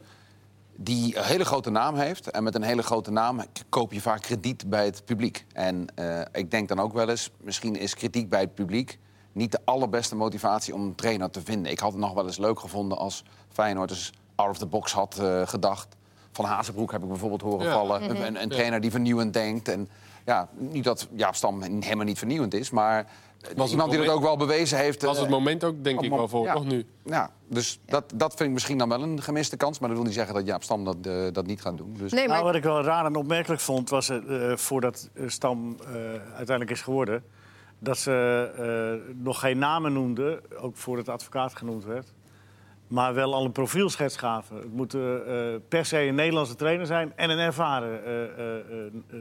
[0.82, 2.32] die een hele grote naam heeft.
[2.32, 5.46] En met een hele grote naam koop je vaak krediet bij het publiek.
[5.54, 9.00] En uh, ik denk dan ook wel eens, misschien is kritiek bij het publiek
[9.32, 11.72] niet de allerbeste motivatie om een trainer te vinden.
[11.72, 14.94] Ik had het nog wel eens leuk gevonden als Feyenoord dus out of the box
[14.94, 15.96] had uh, gedacht.
[16.32, 17.74] Van Hazenbroek heb ik bijvoorbeeld horen ja.
[17.74, 18.02] vallen.
[18.02, 18.22] Mm -hmm.
[18.22, 19.68] Een, een trainer die vernieuwend denkt.
[19.68, 19.90] En
[20.26, 23.08] ja, niet dat Jaap Stam helemaal niet vernieuwend is, maar
[23.56, 25.02] was iemand die dat ook wel bewezen heeft.
[25.02, 26.86] Was het uh, moment ook, denk ik wel, voor, ja, nu?
[27.04, 27.92] Ja, dus ja.
[27.92, 29.80] Dat, dat vind ik misschien dan wel een gemiste kans.
[29.80, 31.96] Maar dat wil niet zeggen dat Jaap Stam dat, uh, dat niet gaat doen.
[31.98, 32.12] Dus...
[32.12, 32.34] Nee, maar...
[32.34, 35.78] nou, wat ik wel raar en opmerkelijk vond, was uh, voordat Stam
[36.36, 37.24] uiteindelijk is geworden...
[37.80, 42.14] dat ze nog geen namen noemden, ook voordat de advocaat genoemd werd...
[42.88, 44.56] maar wel al een profielschets gaven.
[44.56, 44.96] Het moet
[45.68, 48.02] per se een Nederlandse trainer zijn en een ervaren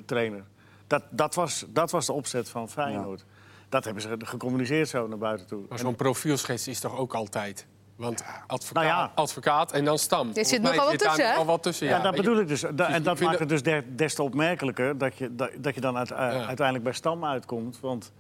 [0.07, 0.45] trainer.
[0.87, 3.25] Dat, dat, was, dat was de opzet van Feyenoord.
[3.29, 3.37] Ja.
[3.69, 5.63] Dat hebben ze gecommuniceerd zo naar buiten toe.
[5.69, 7.67] Maar zo'n profielschets is toch ook altijd?
[7.97, 9.13] Want advocaat, nou ja.
[9.15, 10.33] advocaat en dan stam.
[10.33, 11.87] Dit zit nog wel wat tussen, al wat tussen.
[11.87, 12.61] Ja, ja dat bedoel ik dus.
[12.61, 15.81] Da dus en dat maakt het dus des te opmerkelijker dat je, dat, dat je
[15.81, 16.17] dan uit, ja.
[16.17, 17.81] uiteindelijk bij stam uitkomt.
[17.81, 18.13] Want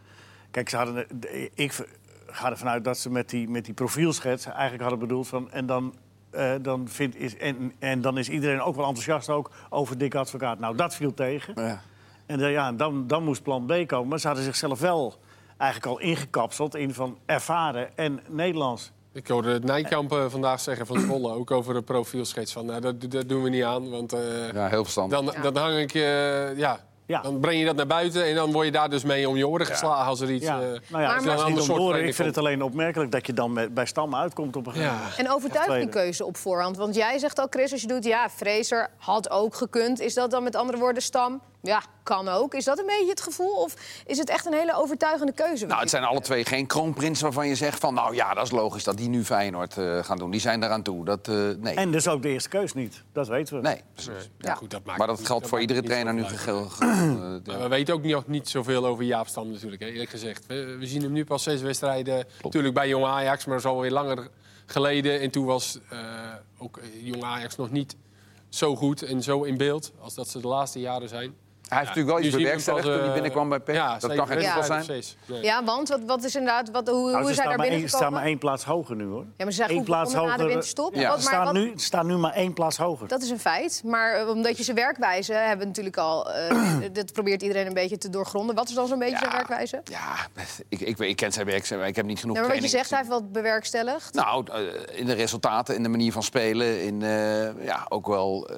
[0.50, 1.06] kijk, ze hadden,
[1.54, 1.72] ik
[2.26, 5.50] ga ervan uit dat ze met die, met die profielschets eigenlijk hadden bedoeld van...
[5.50, 5.94] En dan,
[6.34, 10.18] uh, dan vindt, is, en, en dan is iedereen ook wel enthousiast ook over dikke
[10.18, 10.58] advocaat.
[10.58, 11.54] Nou, dat viel tegen.
[11.56, 11.80] Ja.
[12.26, 14.08] En uh, ja, dan, dan moest plan B komen.
[14.08, 15.18] Maar ze hadden zichzelf wel
[15.58, 18.92] eigenlijk al ingekapseld in van ervaren en Nederlands.
[19.12, 22.52] Ik hoorde het Nijkamp uh, vandaag zeggen van Zwolle, ook over de profielschets.
[22.52, 25.18] Van, nou, dat, dat doen we niet aan, want uh, ja, heel verstandig.
[25.18, 25.50] Dan, ja.
[25.50, 27.20] dan hang ik, uh, ja, ja.
[27.20, 29.48] Dan breng je dat naar buiten en dan word je daar dus mee om je
[29.48, 30.44] oren geslagen als er iets...
[30.44, 30.60] Ja.
[30.60, 33.52] Uh, nou ja, maar, maar, soort oren, ik vind het alleen opmerkelijk dat je dan
[33.52, 35.16] met, bij Stam uitkomt op een gegeven moment.
[35.16, 36.76] En overtuigende keuze op voorhand.
[36.76, 40.00] Want jij zegt al, Chris, als je doet, ja, Fraser had ook gekund.
[40.00, 41.40] Is dat dan met andere woorden Stam?
[41.62, 42.54] Ja, kan ook.
[42.54, 43.54] Is dat een beetje het gevoel?
[43.54, 43.74] Of
[44.06, 45.66] is het echt een hele overtuigende keuze?
[45.66, 47.94] Nou, het zijn alle twee geen kroonprinsen waarvan je zegt van...
[47.94, 50.30] nou ja, dat is logisch dat die nu Feyenoord uh, gaan doen.
[50.30, 51.04] Die zijn daaraan toe.
[51.04, 51.74] Dat, uh, nee.
[51.74, 53.02] En dus ook de eerste keus niet.
[53.12, 53.62] Dat weten we.
[53.62, 54.12] Nee, precies.
[54.12, 54.30] Nee.
[54.38, 54.54] Ja.
[54.54, 56.68] Goed, dat maakt maar dat geldt voor iedere trainer nu geheel.
[56.80, 60.46] Uh, we weten ook niet, niet zoveel over Jaap Stam natuurlijk, hè, eerlijk gezegd.
[60.46, 62.26] We, we, zien hem nu pas zes wedstrijden.
[62.42, 64.28] Natuurlijk bij Jong Ajax, maar dat is alweer langer
[64.66, 65.20] geleden.
[65.20, 65.78] En toen was
[66.58, 67.96] ook Jong Ajax nog niet
[68.48, 71.34] zo goed en zo in beeld als dat ze de laatste jaren zijn.
[71.68, 73.74] Hij heeft ja, natuurlijk wel iets bewerkstelligd toen hij binnenkwam bij PEC.
[73.74, 75.02] Ja, dat kan geen ja, zijn.
[75.42, 77.90] Ja, want wat, wat is inderdaad, wat, hoe, nou, hoe is hij daar binnengekomen?
[77.90, 79.24] Ze staan maar één plaats hoger nu, hoor.
[79.36, 80.36] Ja, maar ze zeggen plaats hoger.
[80.36, 80.94] de winterstop.
[80.94, 81.08] Ja.
[81.08, 83.08] Wat, staan, nu, staan nu maar één plaats hoger.
[83.08, 83.82] Dat is een feit.
[83.84, 86.30] Maar uh, omdat je zijn werkwijze hebben natuurlijk al...
[86.30, 88.54] Uh, dat probeert iedereen een beetje te doorgronden.
[88.54, 89.80] Wat is dan zo'n beetje ja, zijn werkwijze?
[89.84, 90.14] Ja,
[90.68, 91.86] ik, ik, ik ken zijn werkwijze.
[91.86, 94.14] Ik heb niet genoeg ja, maar wat je zegt, hij heeft wat bewerkstelligd.
[94.14, 96.82] Nou, uh, in de resultaten, in de manier van spelen.
[96.82, 97.00] In
[97.60, 98.50] ja, ook wel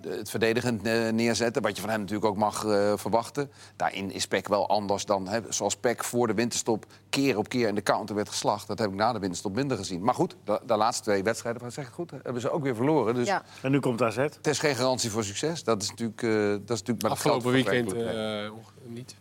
[0.00, 1.62] het verdedigend neerzetten.
[1.62, 2.60] Wat je van hem natuurlijk ook mag
[2.94, 3.50] verwachten.
[3.76, 7.68] Daarin is PEC wel anders dan hè, zoals PEC voor de winterstop keer op keer
[7.68, 8.66] in de counter werd geslacht.
[8.66, 10.02] Dat heb ik na de winterstop minder gezien.
[10.02, 13.14] Maar goed, de, de laatste twee wedstrijden, zeg ik goed, hebben ze ook weer verloren.
[13.14, 13.42] Dus ja.
[13.62, 14.16] En nu komt AZ.
[14.16, 15.64] Het is geen garantie voor succes.
[15.64, 18.50] Dat is natuurlijk, uh, dat is natuurlijk maar Afgelopen weekend uh,
[18.82, 19.14] niet.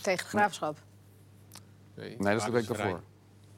[0.00, 0.78] Tegen Graafschap?
[1.94, 3.00] Nee, nee dat is de week daarvoor.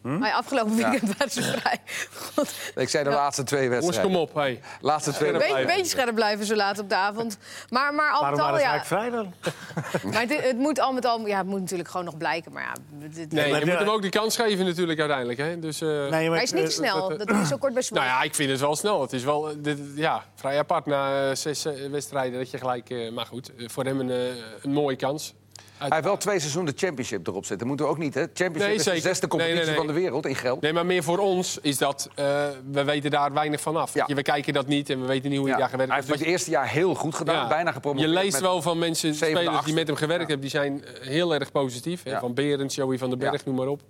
[0.04, 0.18] Hm?
[0.18, 1.14] Maar afgelopen weekend ja.
[1.18, 1.78] waren ze vrij.
[2.14, 2.54] God.
[2.74, 3.16] Ik zei de ja.
[3.16, 4.12] laatste twee wedstrijden.
[4.12, 4.60] kom op, hey.
[4.80, 7.38] Laatste twee Een beetje, beetje scherp blijven zo laat op de avond.
[7.70, 8.84] Maar, maar al Waarom al, ja.
[8.84, 9.34] vrij dan?
[10.12, 11.26] maar het, het, moet al met al...
[11.26, 12.52] Ja, het moet natuurlijk gewoon nog blijken.
[12.52, 12.72] Maar ja,
[13.08, 15.38] dit, nee, je moet hem ook die kans geven natuurlijk uiteindelijk.
[15.38, 15.58] Hè.
[15.58, 17.08] Dus, uh, nee, maar hij is niet snel.
[17.18, 19.00] Dat is zo kort bij Nou ja, ik vind het wel snel.
[19.00, 22.90] Het is wel dit, ja, vrij apart na zes wedstrijden dat je gelijk...
[22.90, 25.34] Uh, maar goed, voor hem een, een mooie kans.
[25.78, 27.66] Hij heeft wel twee seizoenen de championship erop zitten.
[27.66, 28.20] Moeten we ook niet, hè?
[28.20, 30.60] Championship nee, is de zesde competitie nee, nee, van de wereld in geld.
[30.60, 32.08] Nee, maar meer voor ons is dat...
[32.18, 32.24] Uh,
[32.70, 33.94] we weten daar weinig van af.
[33.94, 34.06] Ja.
[34.06, 35.62] We kijken dat niet en we weten niet hoe hij ja.
[35.62, 36.06] daar gewerkt heeft.
[36.06, 37.48] Hij heeft het eerste jaar heel goed gedaan, ja.
[37.48, 38.10] bijna gepromoveerd.
[38.10, 40.40] Je leest wel van mensen, spelers die met hem gewerkt hebben...
[40.40, 42.02] die zijn heel erg positief.
[42.20, 43.82] Van Berends, Joey van den Berg, noem maar op.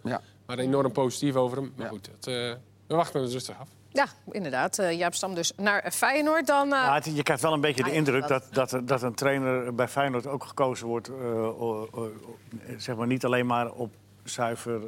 [0.46, 1.72] Maar enorm positief over hem.
[1.76, 2.34] Maar goed, uh,
[2.86, 3.68] we wachten het rustig af.
[3.94, 4.78] Ja, inderdaad.
[4.78, 6.46] Uh, Jaap Stam dus naar Feyenoord.
[6.46, 6.72] Dan, uh...
[6.72, 10.26] ja, je krijgt wel een beetje de indruk dat, dat, dat een trainer bij Feyenoord
[10.26, 11.08] ook gekozen wordt...
[11.08, 11.82] Uh,
[12.76, 14.80] zeg maar niet alleen maar op zuiver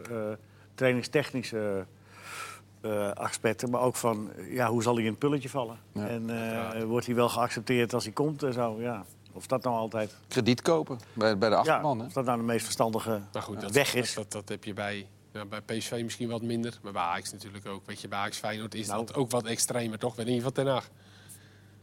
[0.75, 1.87] trainingstechnische
[3.14, 3.71] aspecten...
[3.71, 5.79] maar ook van ja, hoe zal hij in het pulletje vallen?
[5.92, 6.09] Ja.
[6.09, 9.05] En wordt hij wel geaccepteerd als hij komt en zo, ja.
[9.33, 10.16] Of dat nou altijd...
[10.29, 13.71] Krediet kopen bij, bij de achterman, ja, Of dat nou de meest verstandige goed, dat,
[13.71, 14.14] weg is.
[14.14, 17.33] Dat, dat, dat heb je bij ja, bij PSV misschien wat minder, maar bij Ajax
[17.33, 17.87] natuurlijk ook.
[17.87, 19.07] Weet je, bij Ajax Feyenoord is nou.
[19.07, 20.12] dat ook wat extremer, toch?
[20.12, 20.90] In ieder geval ten Haag.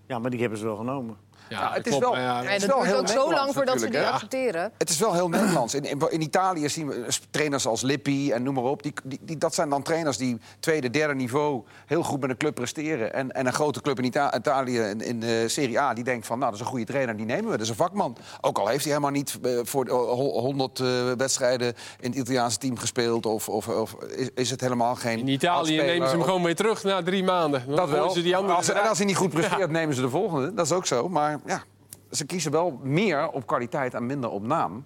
[0.07, 1.17] Ja, maar die hebben ze wel genomen.
[1.49, 4.01] Ja, het is wel, ja, het is wel heel ook zo lang voordat ze die
[4.01, 4.71] accepteren.
[4.77, 5.73] Het is wel heel Nederlands.
[5.73, 8.83] In, in, Italië zien we trainers als Lippi en noem maar op.
[8.83, 12.55] Die, die, dat zijn dan trainers die tweede, derde niveau heel goed met een club
[12.55, 13.13] presteren.
[13.13, 16.39] En, en een grote club in Italië, in, in de Serie A, die denkt van...
[16.39, 17.51] nou, dat is een goede trainer, die nemen we.
[17.51, 18.17] Dat is een vakman.
[18.41, 22.77] Ook al heeft hij helemaal niet uh, voor 100 uh, wedstrijden in het Italiaanse team
[22.77, 23.25] gespeeld...
[23.25, 26.55] of, of, of is, is, het helemaal geen In Italië nemen ze hem gewoon weer
[26.55, 27.63] terug na drie maanden.
[27.67, 28.09] Dat wel.
[28.09, 30.53] Ze die andere als, en als hij niet goed presteert, nemen ze de volgende.
[30.53, 31.09] Dat is ook zo.
[31.09, 31.63] Maar ja,
[32.11, 34.85] ze kiezen wel meer op kwaliteit en minder op naam.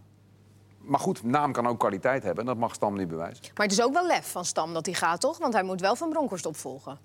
[0.78, 2.40] Maar goed, naam kan ook kwaliteit hebben.
[2.44, 3.46] En dat mag Stam niet bewijzen.
[3.56, 5.38] Maar het is ook wel lef van Stam dat hij gaat, toch?
[5.38, 7.00] Want hij moet wel Van Bronckhorst opvolgen.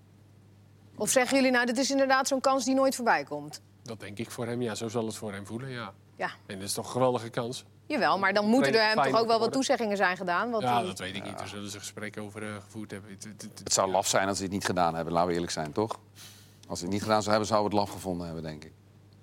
[0.97, 3.61] Of zeggen jullie nou, dit is inderdaad zo'n kans die nooit voorbij komt?
[3.83, 4.75] Dat denk ik voor hem, ja.
[4.75, 5.93] Zo zal het voor hem voelen, ja.
[6.17, 6.31] ja.
[6.47, 7.65] En dat is toch een geweldige kans.
[7.87, 10.51] Jawel, maar dan moeten er hem toch ook wel wat toezeggingen zijn gedaan?
[10.51, 11.41] Wat ja, dat weet ik niet.
[11.41, 13.11] Er zullen ze gesprekken over uh, gevoerd hebben.
[13.11, 15.99] Het, zou laf zijn als ze het niet gedaan hebben, laten we eerlijk zijn, toch?
[16.69, 18.73] Als ze het niet gedaan zou hebben, zouden we het laf gevonden hebben, denk ik.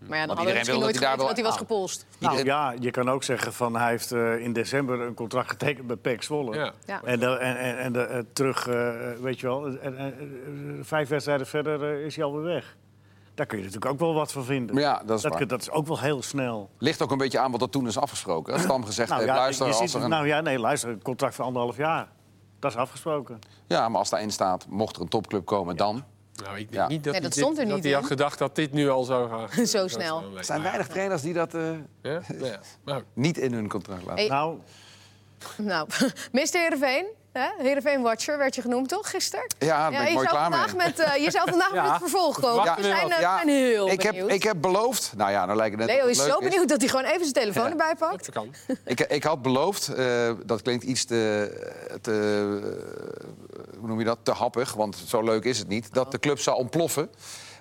[0.08, 2.06] Maar ja, dan hadden we misschien nooit geweten dat hij was gepolst.
[2.20, 5.88] Nou, ja, je kan ook zeggen van hij heeft uh, in december een contract getekend
[5.88, 6.56] bij PEC Zwolle.
[6.56, 6.74] Ja.
[6.86, 7.02] ja.
[7.04, 11.48] En, de, en, en, en de, uh, terug, uh, weet je wel, en, vijf wedstrijden
[11.48, 12.78] verder is hij alweer weg.
[13.34, 14.76] Daar kun je natuurlijk ook wel wat van vinden.
[14.76, 16.70] Maar ja, dat is, dat, dat, is ook wel heel snel.
[16.78, 18.54] Ligt ook een beetje aan wat er toen is afgesproken.
[18.54, 19.66] Als Stam gezegd nou, heeft, ja, luister...
[19.66, 20.10] Als er een...
[20.10, 22.08] Nou ja, nee, luister, een contract van anderhalf jaar.
[22.60, 23.40] Dat is afgesproken.
[23.68, 26.04] Ja, maar als daarin staat, mocht er een topclub komen, dan...
[26.44, 28.56] Nou, ik denk niet dat, nee, dat stond er niet dat hij had gedacht dat
[28.56, 29.66] dit nu al zou gaan.
[29.78, 30.24] Zo snel.
[30.38, 31.72] Er zijn weinig trainers die dat uh,
[32.02, 32.22] ja?
[32.40, 32.60] Ja.
[32.84, 33.04] Nou.
[33.14, 34.18] niet in hun contract laten.
[34.18, 34.28] Hey.
[34.28, 34.58] Nou,
[35.58, 35.88] nou,
[36.32, 36.50] Mr.
[36.52, 37.06] Heerenveen,
[37.58, 39.46] Heerenveen Watcher werd je genoemd, toch, gisteren?
[39.60, 40.76] Ja, ben ik mooi klaar mee.
[40.76, 41.82] Met, uh, je zou vandaag ja.
[41.82, 42.64] met het vervolg komen.
[42.64, 42.76] Ja.
[42.76, 43.42] We zijn, uh, ja.
[43.46, 45.14] heel ik heb, ik heb beloofd...
[45.16, 46.68] Nou ja, nou lijkt het net Leo is zo benieuwd is.
[46.68, 47.70] dat hij gewoon even zijn telefoon ja.
[47.70, 48.26] erbij pakt.
[48.26, 48.54] Dat kan.
[48.86, 51.98] ik, ik had beloofd, uh, dat klinkt iets te...
[52.02, 52.18] te
[53.80, 54.20] hoe noem je dat?
[54.24, 55.94] Te happig, want zo leuk is het niet.
[55.94, 57.10] Dat de club zou ontploffen.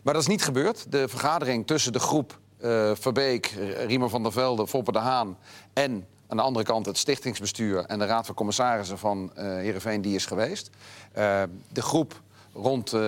[0.03, 0.93] Maar dat is niet gebeurd.
[0.93, 3.55] De vergadering tussen de groep uh, Verbeek,
[3.87, 5.39] Riemer van der Velde, Foppe de Haan...
[5.73, 10.03] en aan de andere kant het stichtingsbestuur en de raad van commissarissen van uh, Heerenveen
[10.03, 10.71] die is geweest.
[11.19, 12.21] Uh, de groep
[12.55, 13.01] rond uh,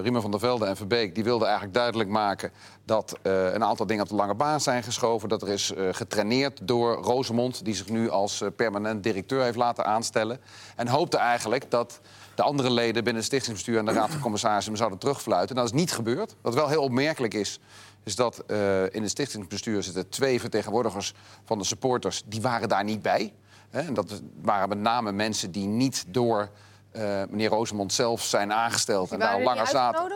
[0.00, 1.14] Riemer van der Velde en Verbeek...
[1.14, 2.52] die wilde eigenlijk duidelijk maken
[2.84, 5.28] dat een aantal dingen op de lange baan zijn geschoven.
[5.28, 10.40] Dat er is getraineerd door Rosemond, die zich nu als permanent directeur heeft laten aanstellen.
[10.76, 12.00] En hoopte eigenlijk dat
[12.34, 15.56] de andere leden binnen het stichtingsbestuur en de raad van commissarissen zouden terugfluiten.
[15.56, 16.34] Dat is niet gebeurd.
[16.40, 17.60] Wat wel heel opmerkelijk is,
[18.04, 22.22] is dat uh, in het stichtingsbestuur zitten twee vertegenwoordigers van de supporters.
[22.26, 23.32] Die waren daar niet bij.
[23.70, 23.80] Hè?
[23.80, 26.50] En dat waren met name mensen die niet door
[26.96, 30.12] uh, meneer Rosemond zelf zijn aangesteld die en daar langer zaten.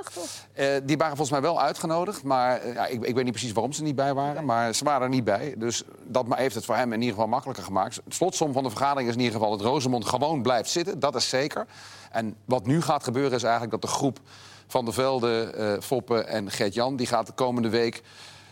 [0.54, 3.72] Uh, die waren volgens mij wel uitgenodigd, maar ja, ik, ik, weet niet precies waarom
[3.72, 4.44] ze niet bij waren.
[4.44, 5.54] Maar ze waren er niet bij.
[5.58, 8.00] Dus dat heeft het voor hem in ieder geval makkelijker gemaakt.
[8.04, 10.98] Het slotsom van de vergadering is in ieder geval dat Rosemond gewoon blijft zitten.
[10.98, 11.66] Dat is zeker.
[12.10, 14.20] En wat nu gaat gebeuren is eigenlijk dat de groep
[14.66, 16.96] van der Velde, uh, Foppen en Gert-Jan...
[16.96, 18.02] die gaat de komende week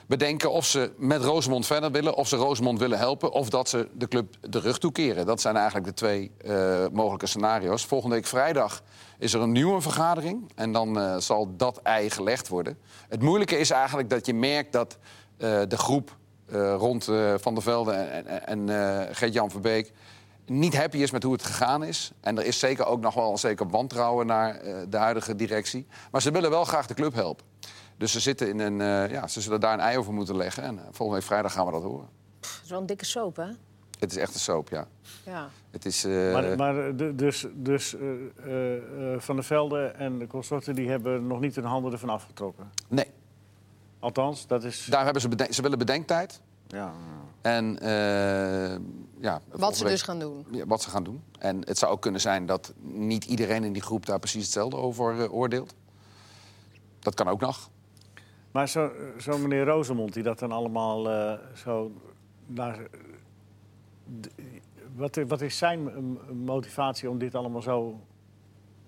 [0.07, 2.15] bedenken of ze met Rosemond verder willen...
[2.15, 5.27] of ze Rosemond willen helpen, of dat ze de club de rug toekeren.
[5.27, 7.85] Dat zijn eigenlijk de twee uh, mogelijke scenario's.
[7.85, 8.83] Volgende week vrijdag
[9.19, 10.51] is er een nieuwe vergadering...
[10.55, 12.79] en dan uh, zal dat ei gelegd worden.
[13.09, 14.99] Het moeilijke is eigenlijk dat je merkt dat
[15.69, 16.17] de groep...
[16.77, 17.05] rond
[17.37, 19.93] Van der Velde en, en Gert-Jan Verbeek
[20.47, 22.13] niet happy is met hoe het gegaan is.
[22.21, 25.87] En er is zeker ook nog wel een zeker wantrouwen naar uh, de huidige directie.
[26.11, 27.45] Maar ze willen wel graag de club helpen.
[27.97, 30.63] Dus ze, zitten in een, uh, ja, ze zullen daar een ei over moeten leggen.
[30.63, 32.09] En uh, volgende week vrijdag gaan we dat horen.
[32.41, 33.49] Het is wel een dikke soap, hè?
[33.99, 34.87] Het is echt een soap, ja.
[35.25, 35.49] ja.
[35.71, 37.97] Het is, maar, maar dus, dus
[39.17, 42.71] Van der Velde en de consorten die hebben nog niet hun handen ervan afgetrokken?
[42.89, 43.07] Nee.
[43.99, 44.87] Althans, dat is...
[44.91, 46.41] Daar hebben ze, ze willen bedenktijd.
[46.67, 46.93] Ja.
[47.41, 48.75] En uh,
[49.25, 50.47] ja, wat ze dus gaan doen.
[50.51, 51.23] Ja, wat ze gaan doen.
[51.39, 54.77] En het zou ook kunnen zijn dat niet iedereen in die groep daar precies hetzelfde
[54.77, 55.75] over uh, oordeelt.
[56.99, 57.71] Dat kan ook nog.
[58.51, 61.93] Maar zo, zo meneer Rosemond, die dat dan allemaal uh, zo.
[62.47, 62.87] Naar,
[64.95, 65.91] wat, wat is zijn
[66.45, 68.01] motivatie om dit allemaal zo,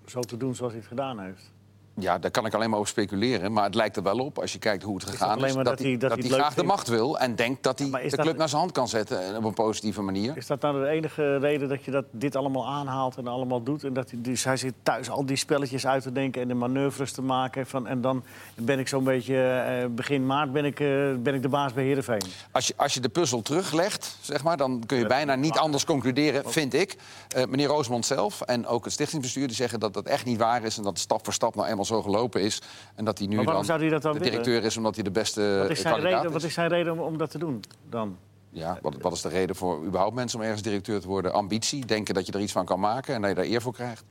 [0.05, 1.51] zo te doen zoals hij het gedaan heeft?
[1.99, 3.51] Ja, daar kan ik alleen maar over speculeren.
[3.53, 5.53] Maar het lijkt er wel op, als je kijkt hoe het gegaan is...
[5.53, 8.37] dat, dat, hij, dat, hij, graag de macht wil en denkt dat hij de club
[8.37, 9.35] naar zijn hand kan zetten...
[9.37, 10.37] op een positieve manier.
[10.37, 13.83] Is dat nou de enige reden dat je dat, dit allemaal aanhaalt en allemaal doet?
[13.83, 16.53] En dat hij, dus hij zit thuis al die spelletjes uit te denken en de
[16.53, 17.67] manoeuvres te maken.
[17.67, 18.23] Van, en dan
[18.55, 19.35] ben ik zo'n beetje...
[19.37, 22.23] Eh, begin maart ben ik, uh, ben ik de baas bij Heerenveen.
[22.51, 25.85] Als je, als je de puzzel teruglegt, zeg maar, dan kun je bijna niet anders
[25.85, 26.95] concluderen, vind ik.
[27.37, 29.47] Uh, meneer Roosmond zelf en ook het stichtingsbestuur...
[29.47, 30.77] die zeggen dat dat echt niet waar is...
[30.77, 32.61] en dat stap voor stap nou eenmaal zo gelopen is.
[32.95, 35.57] En dat hij nu dan, hij dat dan de directeur is omdat hij de beste
[35.61, 38.17] wat is zijn kandidaat reden, Wat is zijn reden om, om dat te doen dan?
[38.49, 41.33] Ja, wat, wat, is de reden voor überhaupt mensen om ergens directeur te worden?
[41.33, 43.73] Ambitie, denken dat je er iets van kan maken en dat je daar eer voor
[43.73, 44.03] krijgt.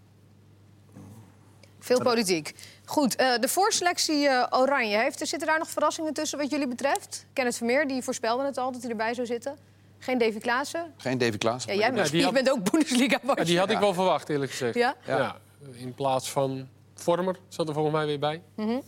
[1.79, 2.55] Veel politiek.
[2.85, 4.97] Goed, uh, de voorselectie uh, Oranje.
[4.97, 7.27] Heeft, zitten daar nog verrassingen tussen wat jullie betreft?
[7.33, 9.57] Kenneth Vermeer, die voorspelde het al dat hij erbij zou zitten.
[9.99, 10.93] Geen Davy Klaassen?
[10.97, 11.73] Geen Davy Klaassen.
[11.73, 12.33] Ja, jij bent, ja, had...
[12.43, 13.19] bent ook Bundesliga.
[13.35, 14.75] Ja, die had ik wel verwacht, eerlijk gezegd.
[14.75, 14.95] Ja?
[15.07, 15.37] ja?
[15.73, 18.43] in plaats van Vormer zat er volgens mij weer bij.
[18.55, 18.83] Mm -hmm.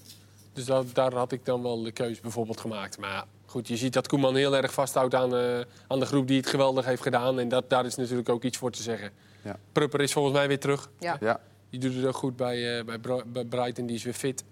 [0.52, 2.98] Dus dat, daar had ik dan wel de keuze bijvoorbeeld gemaakt.
[2.98, 6.36] Maar goed, je ziet dat Koeman heel erg vasthoudt aan, uh, aan de groep die
[6.36, 7.38] het geweldig heeft gedaan.
[7.38, 9.10] En dat, daar is natuurlijk ook iets voor te zeggen.
[9.44, 9.58] Ja.
[9.72, 10.90] Prupper is volgens mij weer terug.
[10.98, 11.16] Ja.
[11.20, 11.40] ja.
[11.70, 14.44] Die doet het ook goed bij, uh, bij, bij Brighton, die is weer fit.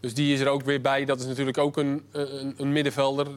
[0.00, 1.04] Dus die is er ook weer bij.
[1.04, 3.28] Dat is natuurlijk ook een, een, een middenvelder.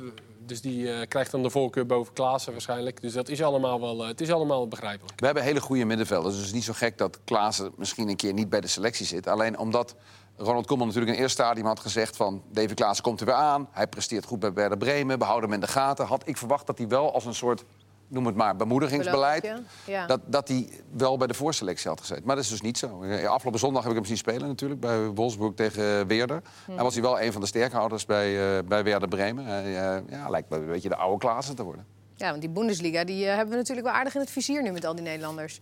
[0.45, 3.01] Dus die uh, krijgt dan de voorkeur boven Klaassen waarschijnlijk.
[3.01, 5.19] Dus dat is allemaal wel, uh, het is allemaal begrijpelijk.
[5.19, 6.33] We hebben hele goede middenvelders.
[6.33, 9.05] Dus het is niet zo gek dat Klaassen misschien een keer niet bij de selectie
[9.05, 9.27] zit.
[9.27, 9.95] Alleen omdat
[10.37, 12.43] Ronald Koeman natuurlijk in eerste stadium had gezegd van...
[12.51, 15.19] David Klaassen komt er weer aan, hij presteert goed bij Werder Bremen...
[15.19, 16.05] we houden hem in de gaten.
[16.05, 17.63] Had ik verwacht dat hij wel als een soort
[18.07, 19.53] noem het maar, bemoedigingsbeleid...
[19.85, 20.05] Ja.
[20.05, 22.25] Dat, dat hij wel bij de voorselectie had gezeten.
[22.25, 23.03] Maar dat is dus niet zo.
[23.27, 24.81] Afgelopen zondag heb ik hem zien spelen natuurlijk...
[24.81, 26.41] bij Wolfsburg tegen Weerder.
[26.65, 26.71] Hm.
[26.71, 29.45] En was hij wel een van de sterkhouders bij, uh, bij Weerder Bremen.
[29.45, 29.73] Uh,
[30.09, 31.85] ja, lijkt me een beetje de oude Klaassen te worden.
[32.15, 34.71] Ja, want die Bundesliga die, uh, hebben we natuurlijk wel aardig in het vizier nu
[34.71, 35.61] met al die Nederlanders.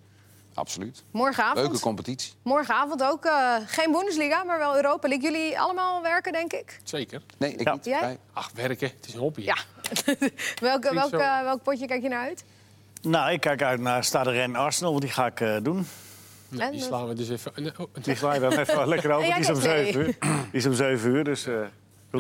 [0.54, 1.04] Absoluut.
[1.12, 1.58] Morgenavond.
[1.58, 2.34] Leuke competitie.
[2.42, 5.32] Morgenavond ook uh, geen Bundesliga, maar wel Europa League.
[5.32, 6.80] Jullie allemaal werken, denk ik?
[6.84, 7.22] Zeker.
[7.38, 7.86] Nee, ik niet.
[7.86, 8.18] Jij?
[8.34, 8.92] Ach, werken.
[8.96, 9.42] Het is een hobby.
[9.42, 9.58] Ja.
[10.62, 11.12] welk, welk,
[11.44, 12.44] welk potje kijk je naar uit?
[13.02, 15.88] Nou, ik kijk uit naar Stade Ren Arsenal, want die ga ik uh, doen.
[16.50, 17.52] Ja, die slaan we dus even...
[17.78, 19.34] Oh, die slaan we even lekker over.
[19.34, 20.06] Die is om 7 uur.
[20.06, 21.46] Die is om 7 uur, dus...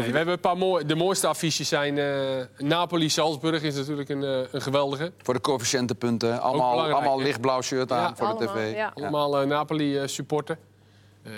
[0.01, 0.85] Nee, we hebben een paar mooie.
[0.85, 5.11] De mooiste affiches zijn uh, Napoli-Salzburg is natuurlijk een, uh, een geweldige.
[5.21, 6.41] Voor de coëfficiëntenpunten.
[6.41, 8.75] Allemaal, allemaal lichtblauw shirt aan ja, voor allemaal, de tv.
[8.75, 8.91] Ja.
[8.95, 10.57] Allemaal uh, Napoli-supporter.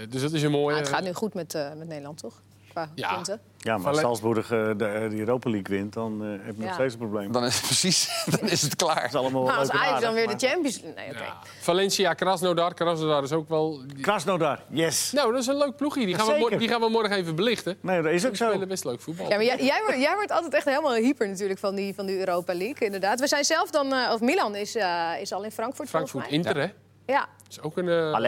[0.09, 0.75] dus dat is een mooie.
[0.75, 2.41] het gaat nu goed met, met Nederland, toch?
[2.75, 3.13] Qua ja.
[3.13, 3.39] punten.
[3.57, 4.75] Ja, maar als Salzburg uh, de,
[5.09, 7.31] de, Europa League wint, dan uh, heb je nog steeds een probleem.
[7.31, 8.09] Dan is het precies,
[8.39, 9.05] dan is het klaar.
[9.05, 11.03] Is allemaal nou, als Ajax dan weer de Champions League...
[11.03, 11.25] Nee, okay.
[11.25, 11.41] ja.
[11.61, 12.73] Valencia, Krasnodar.
[12.73, 13.81] Krasnodar is ook wel...
[14.01, 15.11] Krasnodar, yes.
[15.11, 16.05] Nou, dat is een leuk ploegje.
[16.05, 17.77] Die, gaan we, die gaan we morgen even belichten.
[17.81, 18.49] Nee, dat is ook zo.
[18.49, 19.29] spelen best leuk voetbal.
[19.29, 22.05] Ja, maar jij, jij, wordt, jij wordt altijd echt helemaal hyper natuurlijk van die, van
[22.05, 23.19] die Europa League, inderdaad.
[23.19, 23.93] We zijn zelf dan...
[23.93, 24.77] Uh, of Milan is,
[25.19, 26.67] is al in Frankfurt, Frankfurt, Inter, hè?
[27.05, 27.27] Ja.
[27.49, 28.23] Is ook een...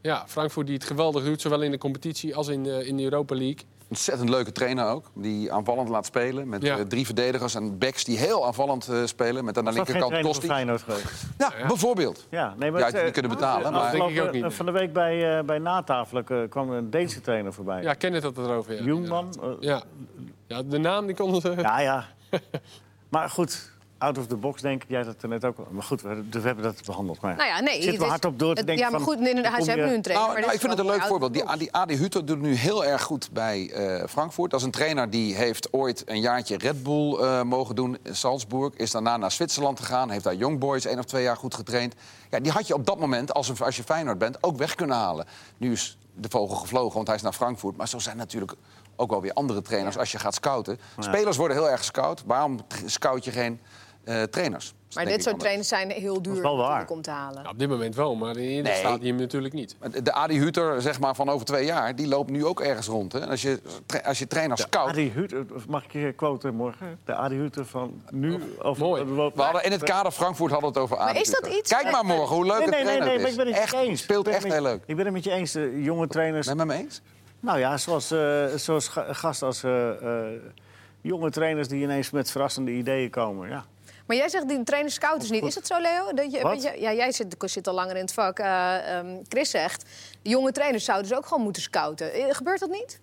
[0.00, 3.34] Ja, Frankfurt die het geweldig doet, zowel in de competitie als in, in de Europa
[3.34, 3.64] League.
[3.88, 5.10] Ontzettend leuke trainer ook.
[5.14, 6.48] Die aanvallend laat spelen.
[6.48, 6.78] Met ja.
[6.78, 9.44] uh, drie verdedigers en backs die heel aanvallend uh, spelen.
[9.44, 10.46] Met aan de linkerkant Kosti.
[10.46, 11.24] Feyenoord geweest.
[11.38, 12.26] Ja, ja, bijvoorbeeld.
[12.30, 13.72] Ja, nee, maar ja, die kunnen betalen.
[13.72, 13.92] maar...
[13.92, 14.54] denk ik ook niet.
[14.54, 17.82] Van de week bij, uh, bij Natafelen kwam een Deense trainer voorbij.
[17.82, 18.74] Ja, ken het dat erover.
[18.74, 18.82] Ja.
[18.82, 19.34] Jungman.
[19.60, 19.82] Ja.
[20.46, 21.54] ja, de naam die konden ze...
[21.56, 22.04] Ja, ja.
[23.08, 23.72] maar goed,
[24.04, 24.88] out of the box, denk ik.
[24.88, 27.20] Jij dat er net ook Maar goed, we, we hebben dat behandeld.
[27.20, 29.64] Maar nou ja, nee, zit wel hard op door te denken Ja, maar goed, inderdaad,
[29.64, 30.26] ze hebben nu een trainer.
[30.26, 31.32] Nou, nou ik vind het een leuk voorbeeld.
[31.32, 34.50] Die, die Adi Hutter doet nu heel erg goed bij uh, Frankfurt.
[34.50, 38.16] Dat is een trainer die heeft ooit een jaartje Red Bull uh, mogen doen in
[38.16, 38.74] Salzburg.
[38.74, 40.10] Is daarna naar Zwitserland gegaan.
[40.10, 41.94] Heeft daar Young Boys één of twee jaar goed getraind.
[42.30, 44.96] Ja, die had je op dat moment, als, als je Feyenoord bent, ook weg kunnen
[44.96, 45.26] halen.
[45.56, 47.76] Nu is de vogel gevlogen, want hij is naar Frankfurt.
[47.76, 48.54] Maar zo zijn natuurlijk
[48.96, 50.00] ook wel weer andere trainers ja.
[50.00, 50.78] als je gaat scouten.
[50.98, 52.22] Spelers worden heel erg gescout.
[52.26, 53.60] Waarom scout je geen
[54.04, 54.74] uh, trainers.
[54.94, 56.46] Maar dit soort trainers zijn heel duur
[56.88, 57.42] om te halen.
[57.42, 58.74] Ja, op dit moment wel, maar in nee.
[58.74, 59.76] staat hij hem natuurlijk niet.
[60.02, 63.12] De Adi Huter zeg maar, van over twee jaar, die loopt nu ook ergens rond.
[63.12, 63.20] Hè?
[63.20, 63.60] En als je,
[64.04, 64.88] als je trainer scout...
[64.88, 66.98] Adi Huter, mag ik je quoten morgen?
[67.04, 68.38] De Adi Huter van nu...
[68.62, 69.04] Of, Mooi.
[69.04, 71.70] We hadden in het kader Frankfurt hadden het over Adi Maar is dat iets...
[71.70, 73.72] Kijk maar morgen hoe leuk nee, nee, het nee, nee, nee, ik ben het echt,
[73.72, 74.02] eens.
[74.02, 74.82] speelt echt heel leuk.
[74.86, 76.46] Ik ben het met je eens, de jonge trainers...
[76.46, 77.00] Ben je met me eens?
[77.40, 80.26] Nou ja, zoals, uh, zoals gasten als uh, uh,
[81.00, 83.64] jonge trainers die ineens met verrassende ideeën komen, ja.
[84.06, 85.44] Maar jij zegt die trainer scout is niet.
[85.44, 86.12] Is dat zo, Leo?
[86.12, 86.38] Dat je?
[86.38, 88.38] Je, ja, jij zit, zit, al langer in het vak.
[88.38, 89.84] Uh, um, Chris zegt,
[90.22, 92.10] jonge trainers zouden dus ook gewoon moeten scouten.
[92.34, 93.00] Gebeurt dat niet?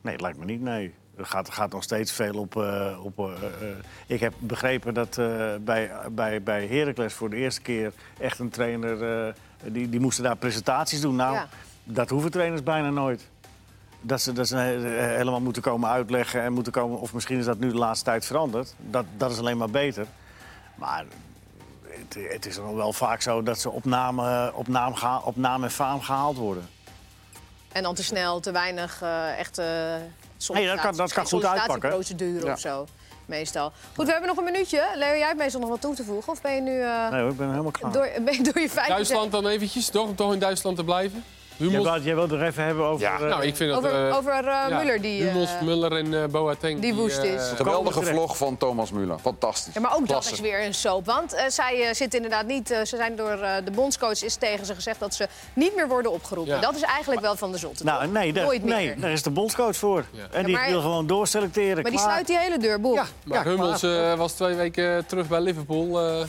[0.00, 0.94] Nee, het lijkt me niet, nee.
[1.16, 2.54] Er gaat, gaat nog steeds veel op...
[2.54, 3.26] Uh, op uh,
[4.06, 5.16] ik heb begrepen dat
[5.64, 9.34] bij, bij, bij Heracles voor de eerste keer echt een trainer...
[9.64, 11.16] die, die moesten daar presentaties doen.
[11.16, 11.48] Nou, ja.
[11.84, 13.28] dat hoeven trainers bijna nooit.
[14.00, 14.56] Dat ze, dat ze
[15.16, 17.00] helemaal moeten komen uitleggen en moeten komen...
[17.00, 18.74] of misschien is dat nu de laatste tijd veranderd.
[18.78, 20.06] Dat, dat is alleen maar beter.
[20.74, 21.04] Maar
[21.82, 24.18] het, het is wel vaak zo dat ze op naam,
[24.54, 26.68] op, naam ga, op naam en faam gehaald worden.
[27.74, 29.58] En dan te snel, te weinig uh, echt...
[29.58, 29.64] Uh,
[30.52, 31.90] nee, dat kan, dat kan goed uitpakken.
[31.90, 32.52] procedure ja.
[32.52, 32.86] of zo,
[33.26, 33.72] meestal.
[33.94, 34.90] Goed, we hebben nog een minuutje.
[34.94, 36.32] Leo, jij hebt meestal nog wat toe te voegen?
[36.32, 36.78] Of ben je nu...
[36.78, 37.92] Uh, nee hoor, ik ben helemaal klaar.
[37.92, 38.94] Door, ben je door je feiten...
[38.94, 40.08] Duitsland dan eventjes, toch?
[40.08, 41.24] Om toch in Duitsland te blijven?
[41.56, 41.84] Hummels...
[41.84, 43.06] Jij, jij wil het er even hebben over...
[43.06, 43.20] Ja.
[43.20, 44.78] Uh, nou, ik vind dat, over uh, over uh, ja.
[44.78, 45.22] Muller die...
[45.22, 46.80] Hummels, Muller en Boateng.
[46.80, 47.42] Die woest is.
[47.56, 49.18] Geweldige vlog van Thomas Muller.
[49.18, 49.74] Fantastisch.
[49.74, 50.30] Ja, maar ook Klasse.
[50.30, 51.06] dat is weer een soap.
[51.06, 52.68] Want zij zitten inderdaad niet...
[52.68, 56.54] ze zijn door de bondscoach is tegen ze gezegd dat ze niet meer worden opgeroepen.
[56.54, 56.60] Ja.
[56.60, 57.84] Dat is eigenlijk wel van de zotte.
[57.84, 60.04] Nou, nee, daar, nee, daar is de bondscoach voor.
[60.10, 60.26] Ja.
[60.30, 61.82] En die maar, wil gewoon doorselecteren.
[61.82, 62.94] Maar die sluit die hele deur, boel.
[62.94, 63.82] Ja, maar Hummels
[64.16, 66.26] was twee weken terug bij Liverpool.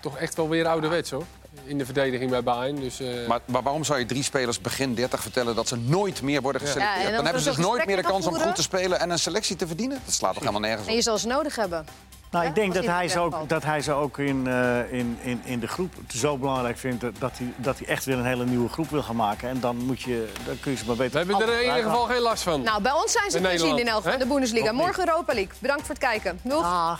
[0.00, 1.24] toch echt wel weer ouderwets, hoor.
[1.64, 2.76] In de verdediging bij Bayern.
[2.76, 3.26] Dus, uh...
[3.26, 6.60] maar, maar, waarom zou je drie spelers begin 30 vertellen dat ze nooit meer worden
[6.60, 6.98] geselecteerd?
[6.98, 9.10] Ja, dan, dan hebben ze dus nooit meer de kans om goed te spelen en
[9.10, 10.00] een selectie te verdienen?
[10.04, 10.88] Dat slaat toch helemaal nergens op?
[10.88, 11.86] En je zal ze nodig hebben.
[12.34, 15.40] Nou, ik denk dat hij, ze ook, dat hij ze ook in, uh, in, in,
[15.44, 17.04] in de groep zo belangrijk vindt...
[17.18, 19.48] Dat hij, dat hij echt weer een hele nieuwe groep wil gaan maken.
[19.48, 21.26] En dan, moet je, dan kun je ze maar beter...
[21.26, 22.62] We hebben er in ieder geval geen last van.
[22.62, 24.72] Nou, bij ons zijn ze te zien in elk van de Bundesliga.
[24.72, 25.52] Morgen Europa League.
[25.58, 26.40] Bedankt voor het kijken.
[26.42, 26.98] Doeg.